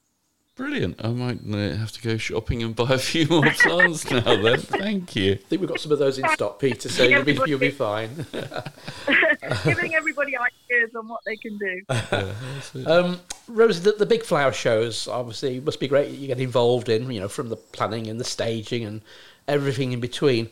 [0.58, 0.96] Brilliant.
[1.04, 4.58] I might uh, have to go shopping and buy a few more plants now then.
[4.58, 5.34] Thank you.
[5.34, 7.70] I think we've got some of those in stock, Peter, so you'll be, you'll be
[7.70, 8.26] fine.
[9.64, 12.86] Giving everybody ideas on what they can do.
[12.90, 17.08] um, Rose, the, the, big flower shows obviously must be great you get involved in,
[17.08, 19.02] you know, from the planning and the staging and
[19.46, 20.50] everything in between.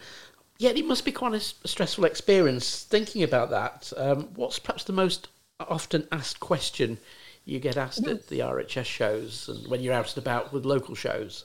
[0.59, 3.93] Yet it must be quite a stressful experience thinking about that.
[3.97, 5.29] Um, what's perhaps the most
[5.61, 6.99] often asked question
[7.45, 8.17] you get asked mm-hmm.
[8.17, 11.45] at the RHS shows and when you're out and about with local shows?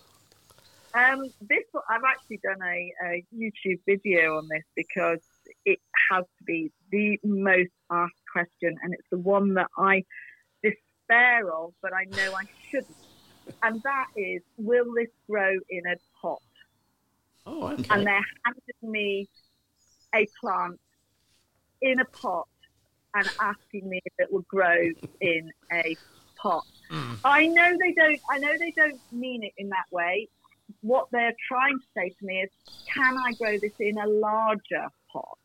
[0.94, 5.22] Um, this I've actually done a, a, YouTube video on this because
[5.66, 10.04] it has to be the most asked question, and it's the one that I
[10.62, 12.96] despair of, but I know I shouldn't.
[13.64, 16.42] And that is, will this grow in a pot?
[17.46, 17.86] Oh, okay.
[17.90, 19.30] And they're handing me
[20.14, 20.80] a plant
[21.82, 22.48] in a pot
[23.16, 24.78] and asking me if it will grow
[25.20, 25.96] in a
[26.38, 26.64] pot.
[26.92, 27.18] Mm.
[27.24, 28.20] I know they don't.
[28.30, 30.28] I know they don't mean it in that way.
[30.82, 32.50] What they're trying to say to me is,
[32.94, 35.38] can I grow this in a larger pot?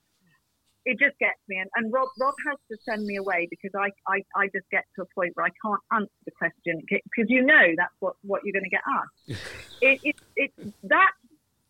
[0.85, 3.91] It just gets me, and, and Rob Rob has to send me away because I,
[4.09, 7.43] I, I just get to a point where I can't answer the question because you
[7.43, 9.43] know that's what, what you're going to get asked.
[9.81, 10.53] it, it, it,
[10.85, 11.26] that's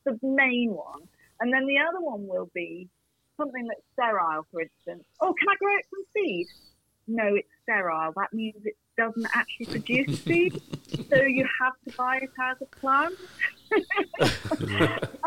[0.07, 1.03] the main one,
[1.40, 2.88] and then the other one will be,
[3.37, 5.05] something that's sterile, for instance.
[5.21, 6.47] Oh, can I grow it from seed?
[7.07, 8.12] No, it's sterile.
[8.16, 10.61] That means it doesn't actually produce seed,
[11.11, 13.14] so you have to buy it as a plant.
[13.71, 13.85] and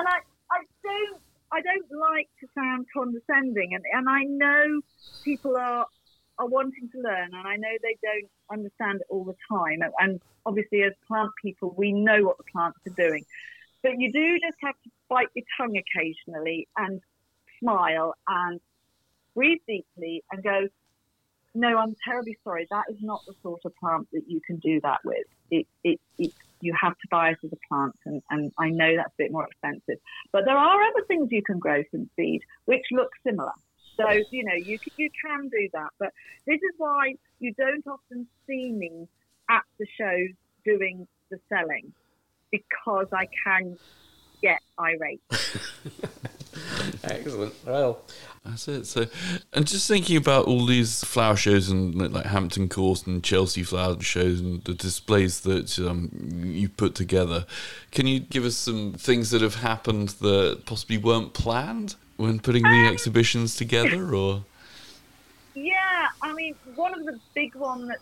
[0.07, 0.19] I,
[0.51, 4.81] I don't, I don't like to sound condescending, and, and I know
[5.23, 5.85] people are
[6.39, 9.81] are wanting to learn, and I know they don't understand it all the time.
[9.99, 13.25] And obviously, as plant people, we know what the plants are doing,
[13.81, 17.01] but you do just have to bite your tongue occasionally and
[17.59, 18.59] smile and
[19.35, 20.67] breathe deeply and go,
[21.55, 22.67] no, I'm terribly sorry.
[22.69, 25.25] That is not the sort of plant that you can do that with.
[25.49, 28.95] It, it, it, you have to buy it as a plant, and, and I know
[28.95, 29.99] that's a bit more expensive.
[30.31, 33.53] But there are other things you can grow from seed which look similar.
[33.97, 35.89] So, you know, you you can do that.
[35.99, 36.13] But
[36.45, 39.07] this is why you don't often see me
[39.49, 40.29] at the shows
[40.63, 41.91] doing the selling
[42.51, 43.77] because I can
[44.41, 45.21] get irate.
[47.03, 47.53] Excellent.
[47.65, 48.01] Well,
[48.45, 48.85] that's it.
[48.85, 49.05] So,
[49.53, 53.99] and just thinking about all these flower shows and like Hampton Court and Chelsea flower
[54.01, 56.09] shows and the displays that um,
[56.43, 57.45] you put together,
[57.91, 62.63] can you give us some things that have happened that possibly weren't planned when putting
[62.63, 64.43] the um, exhibitions together, or?
[65.55, 67.99] Yeah, I mean, one of the big ones that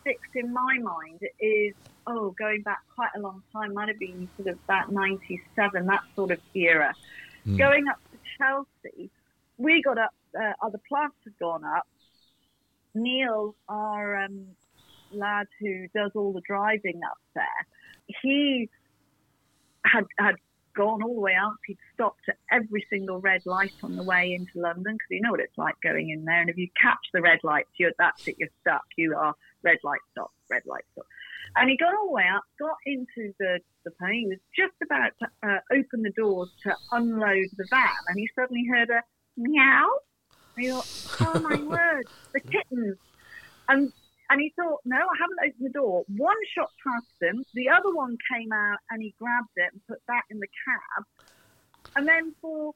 [0.00, 1.74] sticks in my mind is
[2.10, 6.02] oh, going back quite a long time, might have been sort of about '97, that
[6.16, 6.92] sort of era.
[7.46, 7.58] Mm.
[7.58, 9.10] Going up to Chelsea,
[9.58, 11.86] we got up, uh, other plants had gone up.
[12.94, 14.46] Neil, our um,
[15.12, 17.66] lad who does all the driving up there,
[18.22, 18.68] he
[19.84, 20.34] had, had
[20.74, 21.56] gone all the way up.
[21.66, 25.30] He'd stopped at every single red light on the way into London because you know
[25.30, 26.40] what it's like going in there.
[26.40, 28.84] And if you catch the red lights, you're, that's it, you're stuck.
[28.96, 31.06] You are red light stop, red light stop.
[31.56, 34.20] And he got all the way up, got into the, the plane.
[34.20, 38.28] He was just about to uh, open the doors to unload the van, and he
[38.34, 39.02] suddenly heard a
[39.36, 39.88] meow.
[40.56, 40.86] And he thought,
[41.20, 42.98] oh my word, the kittens.
[43.68, 43.92] And
[44.30, 46.04] And he thought, no, I haven't opened the door.
[46.16, 47.44] One shot past him.
[47.54, 51.04] The other one came out and he grabbed it and put that in the cab.
[51.96, 52.72] And then for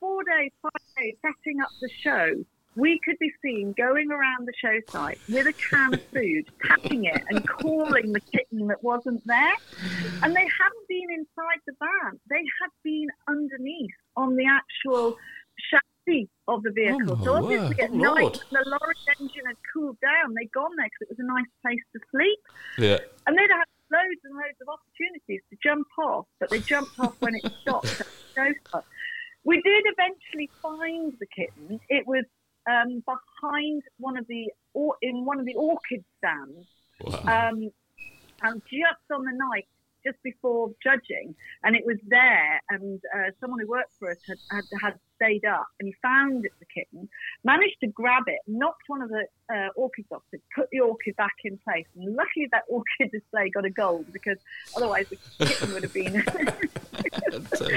[0.00, 2.44] four days, five days, setting up the show,
[2.78, 7.04] we could be seen going around the show site with a can of food, tapping
[7.06, 9.54] it and calling the kitten that wasn't there.
[10.22, 15.16] And they hadn't been inside the van, they had been underneath on the actual
[15.70, 17.18] chassis of the oh vehicle.
[17.20, 18.40] Oh, so obviously at Oh, night, Lord.
[18.52, 21.82] the lorry engine had cooled down, they'd gone there because it was a nice place
[21.94, 22.38] to sleep.
[22.78, 22.98] Yeah.
[23.26, 27.16] And they'd had loads and loads of opportunities to jump off, but they jumped off
[27.20, 28.00] when it stopped.
[28.00, 28.82] at the show
[29.44, 31.80] we did eventually find the kitten.
[31.88, 32.24] It was
[32.68, 36.66] um, behind one of the or in one of the orchid stands,
[37.00, 37.48] Wow.
[37.50, 37.70] um,
[38.42, 39.66] and just on the night,
[40.04, 42.60] just before judging, and it was there.
[42.70, 46.44] And uh, someone who worked for us had, had had stayed up, and he found
[46.44, 47.08] the kitten,
[47.44, 51.16] managed to grab it, knocked one of the uh, orchids off, it, put the orchid
[51.16, 54.38] back in place, and luckily that orchid display got a gold because
[54.76, 56.24] otherwise the kitten would have been.
[57.54, 57.68] So,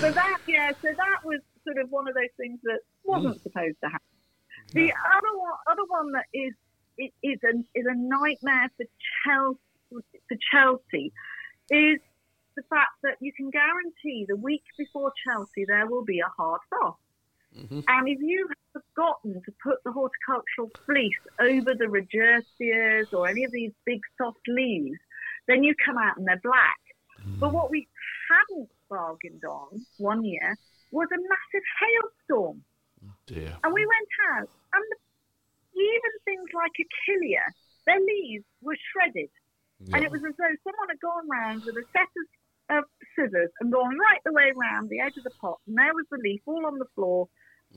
[0.00, 3.76] so that yeah, so that was sort of one of those things that wasn't supposed
[3.82, 4.06] to happen.
[4.72, 6.52] The other one, other one that is
[6.98, 8.86] is a is a nightmare for
[9.24, 11.12] Chelsea for Chelsea
[11.70, 12.00] is
[12.56, 16.60] the fact that you can guarantee the week before Chelsea there will be a hard
[16.68, 16.98] frost.
[17.56, 17.80] Mm-hmm.
[17.88, 23.44] And if you have forgotten to put the horticultural fleece over the Rodgersias or any
[23.44, 24.98] of these big soft leaves,
[25.48, 26.80] then you come out and they're black.
[27.26, 27.38] Mm.
[27.38, 27.88] But what we
[28.30, 30.56] hadn't bargained on one year
[30.90, 32.62] was a massive hailstorm.
[33.26, 33.56] Dear.
[33.62, 34.96] And we went out, and the,
[35.80, 37.44] even things like Achillea,
[37.86, 39.30] their leaves were shredded.
[39.92, 42.84] And it was as though someone had gone round with a set of, of
[43.14, 46.06] scissors and gone right the way round the edge of the pot, and there was
[46.10, 47.28] the leaf all on the floor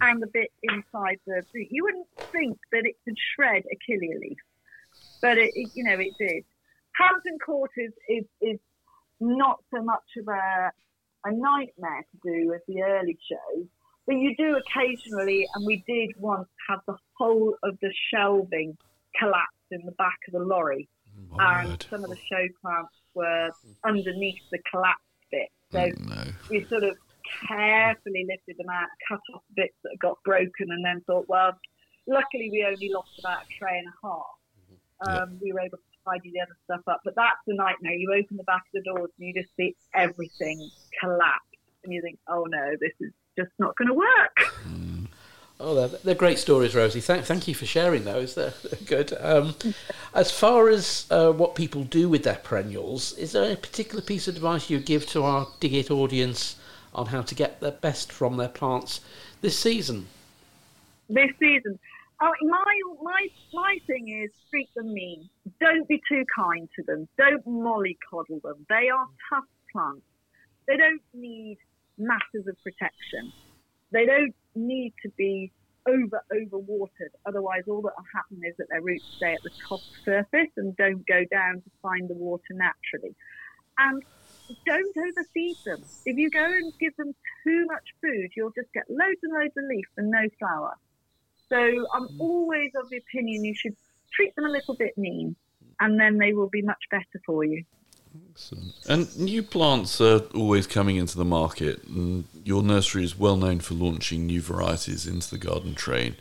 [0.02, 1.44] and the bit inside the.
[1.54, 4.38] You wouldn't think that it could shred Achillea leaf,
[5.22, 6.46] but it, it you know, it did.
[6.94, 8.60] Hampton Court is, is, is
[9.20, 10.72] not so much of a,
[11.26, 13.68] a nightmare to do as the early shows,
[14.10, 18.76] but you do occasionally, and we did once have the whole of the shelving
[19.19, 20.89] collapse in the back of the lorry
[21.38, 23.50] and some of the show plants were
[23.86, 25.50] underneath the collapsed bit.
[25.72, 26.24] So Oh, no.
[26.50, 26.95] we sort of
[27.48, 31.52] carefully lifted them out, cut off bits that got broken, and then thought, well,
[32.08, 34.36] luckily we only lost about a tray and a half.
[35.08, 37.93] Um, We were able to tidy the other stuff up, but that's the nightmare.
[37.93, 40.58] You open the back of the doors and you just see everything
[41.00, 41.45] collapse,
[41.84, 44.38] and you think, oh no, this is just not going to work.
[45.62, 47.02] Oh, they're, they're great stories, Rosie.
[47.02, 48.34] Thank, thank you for sharing those.
[48.36, 49.17] They're, they're good.
[49.19, 49.56] Um,
[50.13, 54.30] as far as uh, what people do with their perennials, is there a particular piece
[54.30, 56.56] of advice you give to our Dig It audience
[56.95, 59.02] on how to get the best from their plants
[59.41, 60.08] this season?
[61.10, 61.78] this season.
[62.21, 65.30] Oh, my my my thing is treat them mean.
[65.60, 67.08] Don't be too kind to them.
[67.17, 68.65] Don't mollycoddle them.
[68.69, 70.06] They are tough plants.
[70.67, 71.58] They don't need
[72.00, 73.32] masses of protection.
[73.92, 75.52] They don't need to be
[75.88, 77.12] over over watered.
[77.26, 80.76] Otherwise, all that will happen is that their roots stay at the top surface and
[80.78, 83.16] don't go down to find the water naturally.
[83.78, 84.04] And
[84.66, 85.84] don't overfeed them.
[86.06, 89.54] If you go and give them too much food, you'll just get loads and loads
[89.58, 90.74] of leaf and no flower.
[91.50, 92.20] So I'm mm.
[92.20, 93.76] always of the opinion you should
[94.12, 95.36] treat them a little bit mean,
[95.80, 97.64] and then they will be much better for you.
[98.32, 98.74] Excellent.
[98.88, 103.60] And new plants are always coming into the market, and your nursery is well known
[103.60, 106.15] for launching new varieties into the garden trade.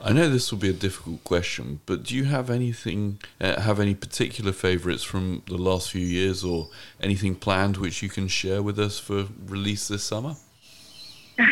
[0.00, 3.80] I know this will be a difficult question, but do you have anything, uh, have
[3.80, 6.68] any particular favourites from the last few years, or
[7.00, 10.36] anything planned which you can share with us for release this summer?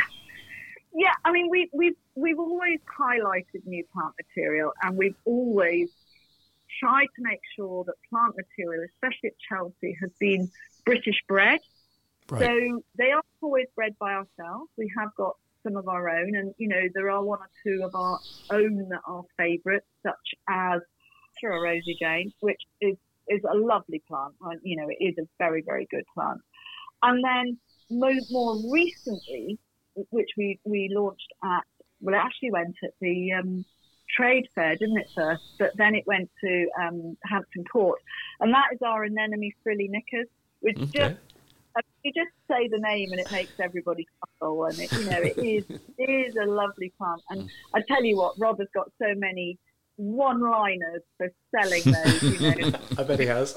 [0.97, 5.91] Yeah, I mean we we've we've always highlighted new plant material, and we've always
[6.85, 10.51] tried to make sure that plant material, especially at Chelsea, has been
[10.85, 11.61] British bred.
[12.29, 14.71] So they are always bred by ourselves.
[14.77, 17.83] We have got some of our own, and you know there are one or two
[17.85, 18.19] of our
[18.51, 20.81] own that are favourites, such as
[21.39, 22.97] Through Rosie Jane, which is
[23.29, 24.35] is a lovely plant.
[24.63, 26.41] You know, it is a very very good plant.
[27.03, 27.59] And then
[27.91, 29.59] more, more recently,
[30.11, 31.65] which we we launched at
[32.01, 33.65] well, it actually went at the um,
[34.17, 35.43] trade fair, didn't it first?
[35.59, 38.01] But then it went to um, Hampton Court,
[38.41, 40.29] and that is our anemone frilly knickers,
[40.61, 40.91] which Okay.
[40.99, 41.15] just
[42.05, 45.37] you just say the name and it makes everybody chuckle, and it, you know it
[45.45, 45.65] is
[45.99, 47.23] it is a lovely plant.
[47.31, 49.59] And I tell you what, Rob has got so many
[49.97, 52.23] one-liners for selling those.
[52.23, 53.57] You know, I bet he has.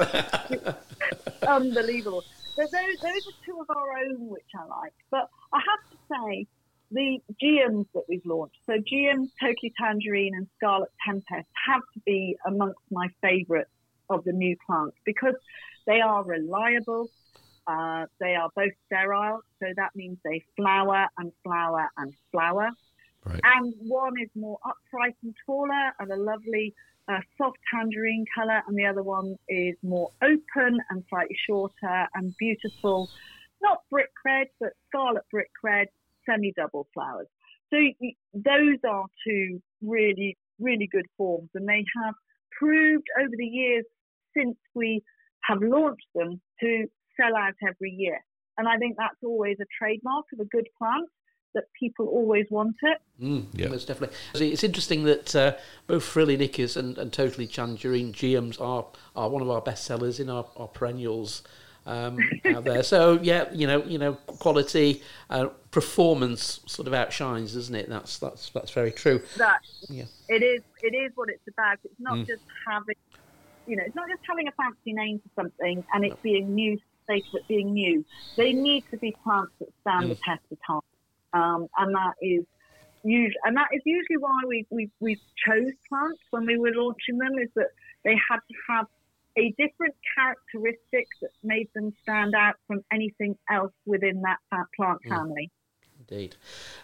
[1.47, 2.23] unbelievable.
[2.55, 4.93] So those those are two of our own which I like.
[5.11, 6.47] But I have to say,
[6.91, 8.57] the geums that we've launched.
[8.65, 13.69] So geum, totally tangerine, and scarlet tempest have to be amongst my favourites
[14.09, 15.35] of the new plants because
[15.85, 17.09] they are reliable.
[17.65, 22.69] Uh, they are both sterile, so that means they flower and flower and flower.
[23.25, 23.41] Right.
[23.43, 26.73] And one is more upright and taller and a lovely
[27.09, 32.33] uh, soft tangerine colour, and the other one is more open and slightly shorter and
[32.37, 33.09] beautiful.
[33.61, 35.87] Not brick red, but scarlet brick red,
[36.29, 37.27] semi double flowers.
[37.73, 37.77] So
[38.33, 42.13] those are two really, really good forms, and they have
[42.57, 43.85] proved over the years
[44.35, 45.03] since we
[45.43, 46.87] have launched them to
[47.19, 48.19] sell out every year.
[48.57, 51.09] And I think that's always a trademark of a good plant
[51.53, 52.97] that people always want it.
[53.21, 54.15] Mm, yeah, most definitely.
[54.35, 55.53] It's interesting that uh,
[55.87, 60.19] both Frilly Knickers and, and Totally Tangerine geums are, are one of our best sellers
[60.19, 61.43] in our, our perennials
[61.87, 62.83] um, out there.
[62.83, 67.89] So yeah, you know, you know, quality, uh, performance sort of outshines, doesn't it?
[67.89, 69.21] That's that's that's very true.
[69.37, 70.61] That yeah, it is.
[70.83, 71.79] It is what it's about.
[71.83, 72.27] It's not mm.
[72.27, 72.95] just having,
[73.65, 76.77] you know, it's not just having a fancy name for something and it being new.
[77.09, 78.03] Sake of it being new,
[78.35, 80.09] they need to be plants that stand mm.
[80.09, 80.81] the test of time,
[81.31, 82.43] um, and that is
[83.01, 87.17] usually, and that is usually why we we we chose plants when we were launching
[87.17, 87.39] them.
[87.39, 87.69] Is that
[88.03, 88.87] they had to have
[89.37, 94.39] a different characteristic that made them stand out from anything else within that
[94.75, 95.09] plant mm.
[95.09, 95.51] family.
[96.09, 96.35] Indeed.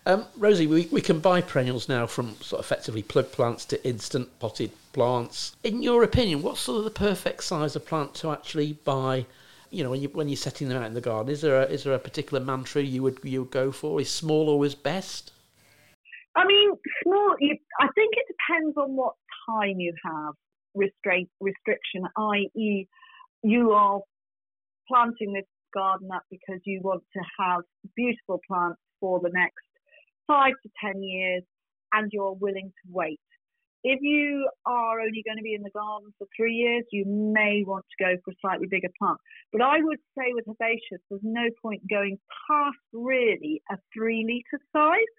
[0.06, 3.88] Um, Rosie, we, we can buy perennials now from sort of effectively plug plants to
[3.88, 5.56] instant potted plants.
[5.64, 9.26] In your opinion, what's sort of the perfect size of plant to actually buy?
[9.70, 11.66] You know, when you when you're setting them out in the garden, is there a,
[11.66, 13.99] is there a particular mantra you would you would go for?
[14.01, 15.32] Is small always best?
[16.36, 16.74] I mean,
[17.04, 17.36] small.
[17.39, 19.16] You, I think it depends on what
[19.47, 20.36] time you have
[20.76, 22.88] restraint restriction, i.e.,
[23.44, 24.02] you are
[24.88, 27.62] planting this garden up because you want to have
[27.96, 29.66] beautiful plants for the next
[30.28, 31.44] five to ten years,
[31.92, 33.20] and you're willing to wait.
[33.84, 37.64] If you are only going to be in the garden for three years, you may
[37.68, 39.18] want to go for a slightly bigger plant.
[39.52, 42.18] But I would say with herbaceous, there's no point going
[42.48, 45.14] past really a three litre size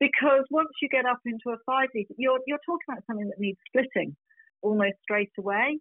[0.00, 3.40] because once you get up into a five litre, you're, you're talking about something that
[3.40, 4.14] needs splitting
[4.64, 5.78] almost straight away.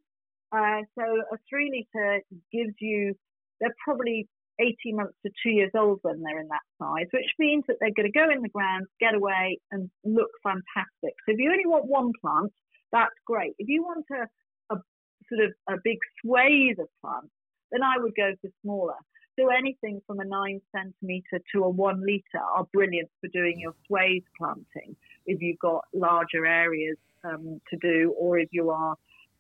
[0.52, 2.22] Uh, so a three litre
[2.52, 3.16] gives you,
[3.60, 4.28] they're probably
[4.60, 7.96] 18 months to two years old when they're in that size, which means that they're
[7.96, 11.16] going to go in the ground, get away, and look fantastic.
[11.26, 12.52] So if you only want one plant,
[12.92, 13.54] that's great.
[13.58, 14.78] If you want a, a
[15.30, 17.34] sort of a big swathe of plants,
[17.72, 19.00] then I would go for smaller.
[19.38, 23.74] So anything from a nine centimetre to a one litre are brilliant for doing your
[23.88, 28.96] swathe planting if you've got larger areas um, to do, or if you are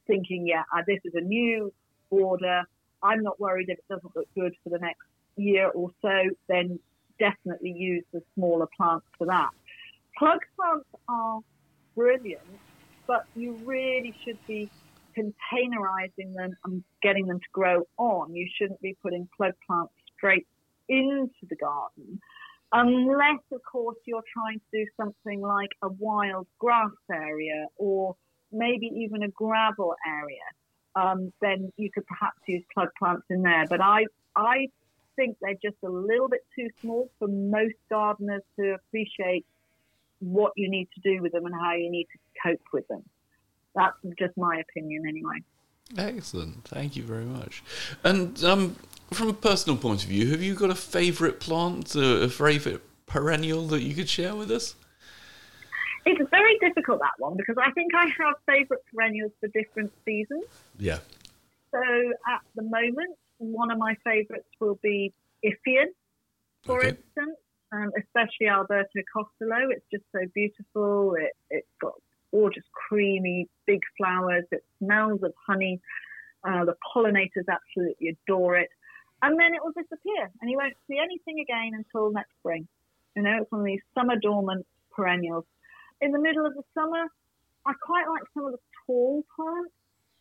[0.07, 1.71] thinking, yeah, uh, this is a new
[2.09, 2.63] border,
[3.01, 5.03] I'm not worried if it doesn't look good for the next
[5.35, 6.79] year or so, then
[7.19, 9.49] definitely use the smaller plants for that.
[10.17, 11.39] Plug plants are
[11.95, 12.41] brilliant,
[13.07, 14.69] but you really should be
[15.17, 18.33] containerizing them and getting them to grow on.
[18.35, 20.47] You shouldn't be putting plug plants straight
[20.89, 22.19] into the garden
[22.73, 28.15] unless, of course, you're trying to do something like a wild grass area or
[28.51, 30.41] maybe even a gravel area.
[30.95, 33.65] Um, then you could perhaps use plug plants in there.
[33.69, 34.05] But I,
[34.35, 34.67] I
[35.15, 39.45] think they're just a little bit too small for most gardeners to appreciate
[40.19, 43.03] what you need to do with them and how you need to cope with them.
[43.75, 45.39] That's just my opinion, anyway.
[45.97, 46.63] Excellent.
[46.65, 47.63] Thank you very much.
[48.03, 48.75] And um,
[49.11, 52.81] from a personal point of view, have you got a favourite plant, a, a favourite
[53.05, 54.75] perennial that you could share with us?
[56.05, 60.45] It's very difficult that one because I think I have favourite perennials for different seasons.
[60.77, 60.99] Yeah.
[61.71, 65.13] So at the moment, one of my favourites will be
[65.45, 65.87] Ipheion,
[66.63, 66.89] for okay.
[66.89, 67.37] instance,
[67.71, 69.69] um, especially Alberto Castillo.
[69.69, 71.15] It's just so beautiful.
[71.15, 71.93] It, it's got
[72.33, 74.43] gorgeous, creamy, big flowers.
[74.51, 75.79] It smells of honey.
[76.45, 78.69] Uh, the pollinators absolutely adore it
[79.23, 82.67] and then it will disappear, and you won't see anything again until next spring.
[83.15, 85.45] You know, it's one of these summer dormant perennials.
[86.01, 87.07] In the middle of the summer,
[87.65, 89.71] I quite like some of the tall plants,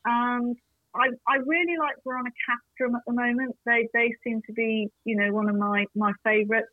[0.05, 0.57] and
[0.95, 3.57] I, I really like Veronicastrum at the moment.
[3.67, 6.71] They they seem to be, you know, one of my my favourites.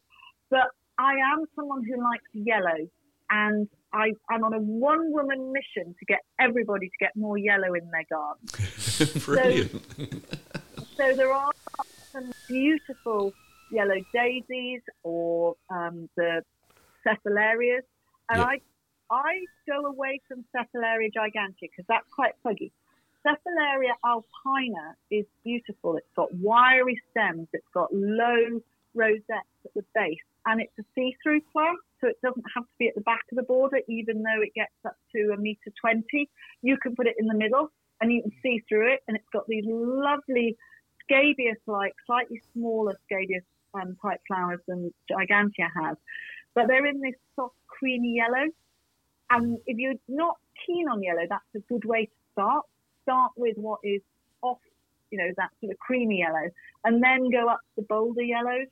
[0.52, 0.70] But
[1.00, 2.88] I am someone who likes yellow,
[3.32, 7.74] and I, I'm on a one woman mission to get everybody to get more yellow
[7.74, 9.22] in their garden.
[9.26, 9.72] Brilliant.
[9.98, 11.52] So, so there are
[12.12, 13.34] some beautiful
[13.72, 16.44] yellow daisies or um, the
[17.06, 17.82] Cephalarias.
[18.30, 18.62] And I,
[19.10, 22.72] I go away from Cephalaria gigantea because that's quite fuggy.
[23.26, 25.98] Cephalaria alpina is beautiful.
[25.98, 27.48] It's got wiry stems.
[27.54, 28.62] It's got low
[28.94, 30.18] rosettes at the base.
[30.50, 33.36] And it's a see-through plant, so it doesn't have to be at the back of
[33.36, 36.28] the border, even though it gets up to a meter twenty.
[36.62, 37.72] You can put it in the middle,
[38.02, 40.58] and you can see through it, and it's got these lovely
[41.04, 43.43] scabious-like, slightly smaller scabious
[43.74, 45.97] um, type flowers than Gigantea has,
[46.56, 48.47] but they're in this soft creamy yellow.
[49.30, 52.66] And if you're not keen on yellow, that's a good way to start.
[53.04, 54.02] Start with what is
[54.41, 54.58] off,
[55.12, 56.50] you know, that sort of creamy yellow,
[56.86, 58.68] and then go up to bolder yellows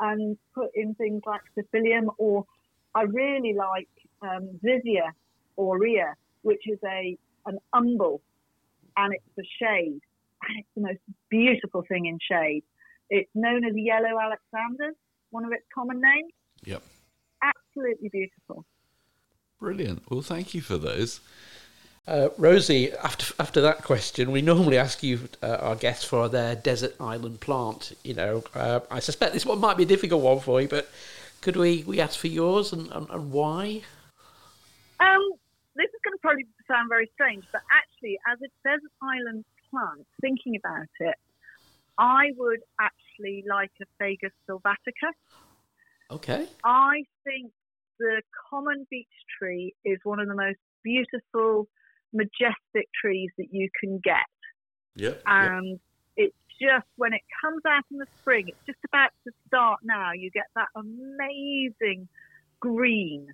[0.00, 2.44] and put in things like Psephylium, or
[2.94, 3.88] I really like
[4.22, 5.10] um, Zizia
[5.56, 7.16] aurea, which is a
[7.46, 8.20] an umbel,
[8.96, 10.00] and it's a shade,
[10.48, 12.64] and it's the most beautiful thing in shade.
[13.08, 14.92] It's known as yellow Alexander,
[15.30, 16.32] one of its common names.
[16.64, 16.82] Yep.
[17.42, 18.64] Absolutely beautiful.
[19.60, 20.02] Brilliant.
[20.10, 21.20] Well, thank you for those.
[22.08, 26.54] Uh, Rosie, after after that question, we normally ask you uh, our guests for their
[26.54, 27.96] desert island plant.
[28.04, 30.88] You know, uh, I suspect this one might be a difficult one for you, but
[31.40, 33.82] could we, we ask for yours and, and, and why?
[35.00, 35.32] Um,
[35.74, 40.06] this is going to probably sound very strange, but actually, as a desert island plant,
[40.20, 41.16] thinking about it,
[41.98, 45.10] I would actually like a Fagus sylvatica.
[46.10, 46.46] Okay.
[46.64, 47.52] I think
[47.98, 49.06] the common beech
[49.38, 51.68] tree is one of the most beautiful,
[52.12, 54.26] majestic trees that you can get.
[54.96, 55.22] Yep.
[55.26, 55.78] And
[56.16, 60.12] it's just when it comes out in the spring, it's just about to start now,
[60.12, 62.08] you get that amazing
[62.60, 63.28] green.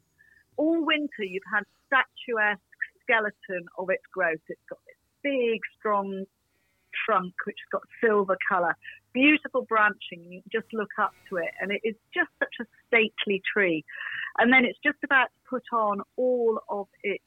[0.56, 2.60] All winter, you've had statuesque
[3.02, 4.40] skeleton of its growth.
[4.48, 6.24] It's got this big, strong
[7.06, 8.76] trunk, which has got silver colour,
[9.12, 10.24] beautiful branching.
[10.30, 13.84] You just look up to it, and it is just such a stately tree.
[14.38, 17.24] And then it's just about to put on all of its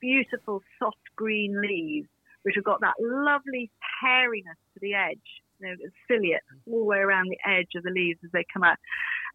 [0.00, 2.08] beautiful soft green leaves,
[2.42, 3.70] which have got that lovely
[4.02, 5.18] hairiness to the edge,
[5.60, 5.74] you know,
[6.06, 6.40] ciliate
[6.70, 8.76] all the way around the edge of the leaves as they come out.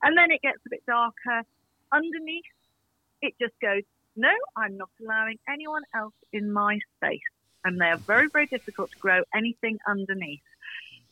[0.01, 1.43] And then it gets a bit darker.
[1.91, 2.43] Underneath,
[3.21, 3.83] it just goes,
[4.15, 7.19] no, I'm not allowing anyone else in my space.
[7.65, 10.41] And they are very, very difficult to grow anything underneath.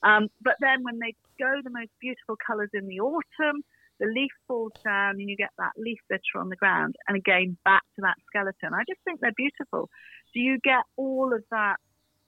[0.04, 3.64] Um, but then when they go the most beautiful colours in the autumn,
[4.02, 6.96] the leaf falls down and you get that leaf litter on the ground.
[7.08, 8.74] And again, back to that skeleton.
[8.74, 9.90] I just think they're beautiful.
[10.26, 11.76] So you get all of that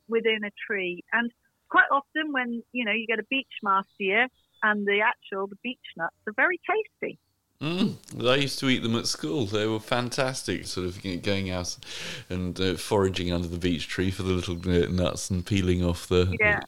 [0.07, 1.03] within a tree.
[1.11, 1.32] And
[1.69, 4.28] quite often when, you know, you get a beech mast year
[4.61, 7.17] and the actual, the beech nuts are very tasty.
[7.64, 7.95] Mm.
[8.30, 9.45] I used to eat them at school.
[9.45, 11.78] They were fantastic, sort of going out
[12.30, 16.05] and uh, foraging under the beech tree for the little uh, nuts and peeling off
[16.07, 16.59] the, Yeah.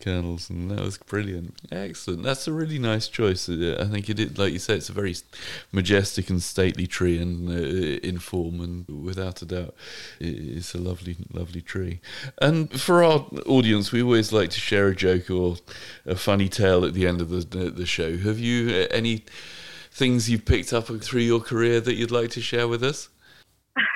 [0.00, 1.54] kernels, and that was brilliant.
[1.72, 2.24] Excellent.
[2.24, 3.48] That's a really nice choice.
[3.48, 5.16] Uh, I think it, is, like you say, it's a very
[5.72, 9.74] majestic and stately tree, and uh, in form, and without a doubt,
[10.20, 12.00] it's a lovely, lovely tree.
[12.42, 15.56] And for our audience, we always like to share a joke or
[16.04, 18.18] a funny tale at the end of the the, the show.
[18.18, 19.24] Have you uh, any?
[19.94, 23.08] Things you've picked up through your career that you'd like to share with us?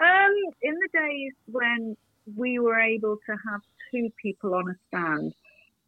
[0.00, 1.94] Um, in the days when
[2.34, 5.34] we were able to have two people on a stand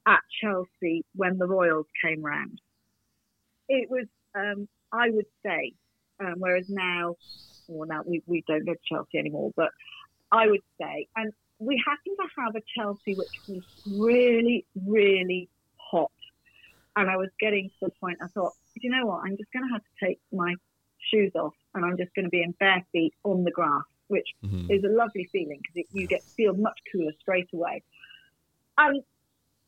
[0.06, 2.60] at Chelsea when the Royals came round,
[3.70, 5.72] it was, um, I would say,
[6.20, 7.16] um, whereas now,
[7.68, 9.70] well, now we, we don't go to Chelsea anymore, but
[10.30, 13.62] I would say, and we happened to have a Chelsea which was
[13.98, 15.48] really, really
[15.78, 16.12] hot.
[16.96, 18.52] And I was getting to the point, I thought,
[18.82, 20.54] you know what, I'm just going to have to take my
[21.10, 24.28] shoes off and I'm just going to be in bare feet on the grass, which
[24.44, 24.70] Mhm.
[24.70, 27.82] is a lovely feeling because you get feel much cooler straight away.
[28.78, 29.02] And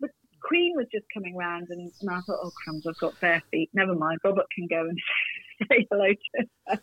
[0.00, 0.08] the
[0.40, 3.70] Queen was just coming round, and, and I thought, oh crumbs, I've got bare feet.
[3.72, 4.98] Never mind, Robert can go and
[5.70, 6.78] say hello to her.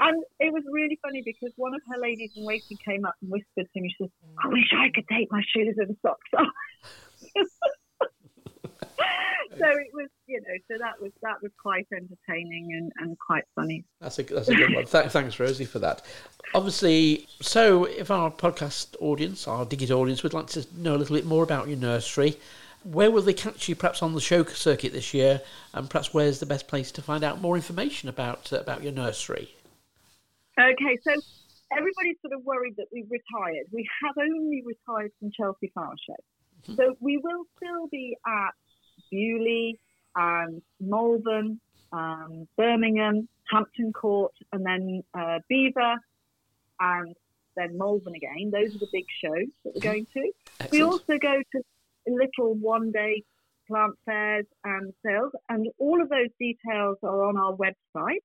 [0.00, 3.30] And it was really funny because one of her ladies in waiting came up and
[3.30, 4.10] whispered to me, she says,
[4.42, 6.46] I wish I could take my shoes and socks off.
[9.58, 13.44] so it was, you know, so that was that was quite entertaining and, and quite
[13.54, 13.84] funny.
[14.00, 14.86] That's a that's a good one.
[14.86, 16.02] Th- thanks, Rosie, for that.
[16.54, 20.98] Obviously, so if our podcast audience, our Dig It audience, would like to know a
[20.98, 22.36] little bit more about your nursery,
[22.84, 23.74] where will they catch you?
[23.74, 25.40] Perhaps on the show circuit this year,
[25.72, 28.92] and perhaps where's the best place to find out more information about uh, about your
[28.92, 29.54] nursery?
[30.58, 31.12] Okay, so
[31.72, 33.66] everybody's sort of worried that we've retired.
[33.72, 36.16] We have only retired from Chelsea Flower Show.
[36.76, 38.54] So we will still be at
[39.14, 39.78] Bewley
[40.16, 41.60] and Malvern,
[41.92, 45.94] um, Birmingham, Hampton Court, and then uh, Beaver,
[46.80, 47.14] and
[47.56, 48.50] then Malvern again.
[48.52, 50.32] Those are the big shows that we're going to.
[50.72, 51.62] We also go to
[52.06, 53.22] little one day
[53.68, 58.24] plant fairs and sales, and all of those details are on our website.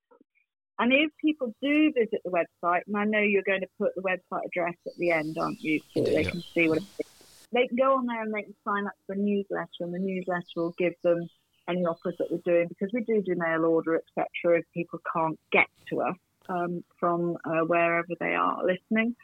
[0.82, 4.02] And if people do visit the website, and I know you're going to put the
[4.02, 6.32] website address at the end, aren't you, so that they Yeah.
[6.32, 7.09] can see what it is.
[7.52, 10.00] They can go on there and they can sign up for a newsletter, and the
[10.00, 11.28] newsletter will give them
[11.68, 14.60] any offers that we're doing because we do do mail order, etc.
[14.60, 16.16] If people can't get to us
[16.50, 19.16] um, from uh, wherever they are listening.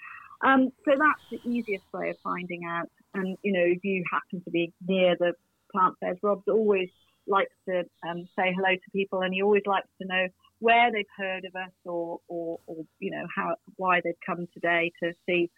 [0.42, 2.90] Um, so that's the easiest way of finding out.
[3.14, 5.34] And you know, if you happen to be near the
[5.72, 6.90] plant fairs, Rob's always
[7.28, 10.28] likes to um, say hello to people, and he always likes to know
[10.60, 14.92] where they've heard of us or, or, or you know how why they've come today
[15.02, 15.50] to see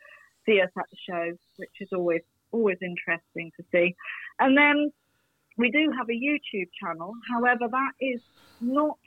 [0.45, 2.21] see us at the show, which is always
[2.51, 3.95] always interesting to see.
[4.39, 4.91] And then
[5.57, 7.13] we do have a YouTube channel.
[7.31, 8.21] However, that is
[8.61, 8.97] not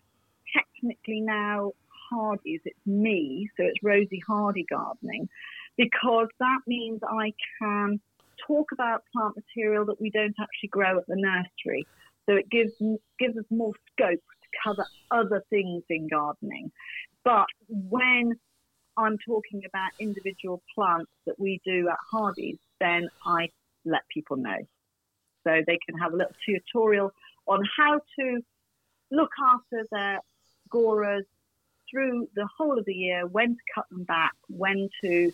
[0.55, 1.73] technically now
[2.11, 2.61] Hardy's.
[2.65, 5.29] It's me, so it's Rosie Hardy Gardening,
[5.77, 8.01] because that means I can
[8.47, 11.87] talk about plant material that we don't actually grow at the nursery.
[12.27, 12.73] So it gives
[13.19, 16.73] gives us more scope to cover other things in gardening.
[17.25, 18.33] But when
[18.97, 23.49] I'm talking about individual plants that we do at Hardy's, then I
[23.85, 24.59] let people know.
[25.45, 27.13] So they can have a little tutorial
[27.47, 28.41] on how to
[29.11, 30.21] look after their
[30.71, 31.25] gauras
[31.91, 35.33] through the whole of the year, when to cut them back, when to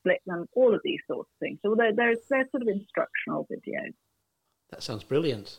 [0.00, 1.58] split them, all of these sorts of things.
[1.62, 3.92] So they're, they're, they're sort of instructional videos.
[4.70, 5.58] That sounds brilliant.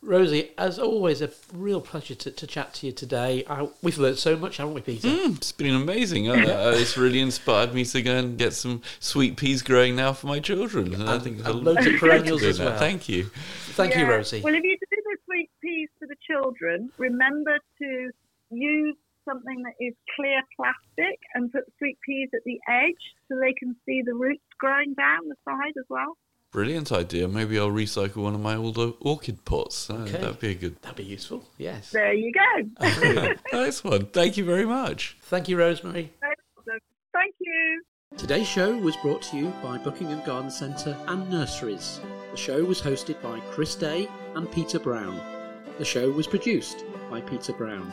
[0.00, 3.44] Rosie, as always, a real pleasure to, to chat to you today.
[3.48, 5.08] I, we've learned so much, haven't we, Peter?
[5.08, 6.28] Mm, it's been amazing.
[6.30, 10.28] Uh, it's really inspired me to go and get some sweet peas growing now for
[10.28, 10.94] my children.
[10.94, 12.78] And, I think and loads of perennials as well.
[12.78, 13.24] Thank you.
[13.74, 14.02] Thank yeah.
[14.02, 14.40] you, Rosie.
[14.40, 18.10] Well, if you do the sweet peas for the children, remember to
[18.50, 18.96] use
[19.28, 23.76] something that is clear plastic and put sweet peas at the edge so they can
[23.84, 26.16] see the roots growing down the side as well.
[26.50, 27.28] Brilliant idea.
[27.28, 29.90] Maybe I'll recycle one of my old orchid pots.
[29.90, 30.12] Uh, okay.
[30.12, 30.80] That'd be a good.
[30.80, 31.44] That'd be useful.
[31.58, 31.90] Yes.
[31.90, 33.34] There you go.
[33.52, 34.06] nice one.
[34.06, 35.18] Thank you very much.
[35.22, 36.12] Thank you, Rosemary.
[37.12, 37.82] Thank you.
[38.16, 42.00] Today's show was brought to you by Buckingham Garden Centre and Nurseries.
[42.30, 45.20] The show was hosted by Chris Day and Peter Brown.
[45.78, 47.92] The show was produced by Peter Brown.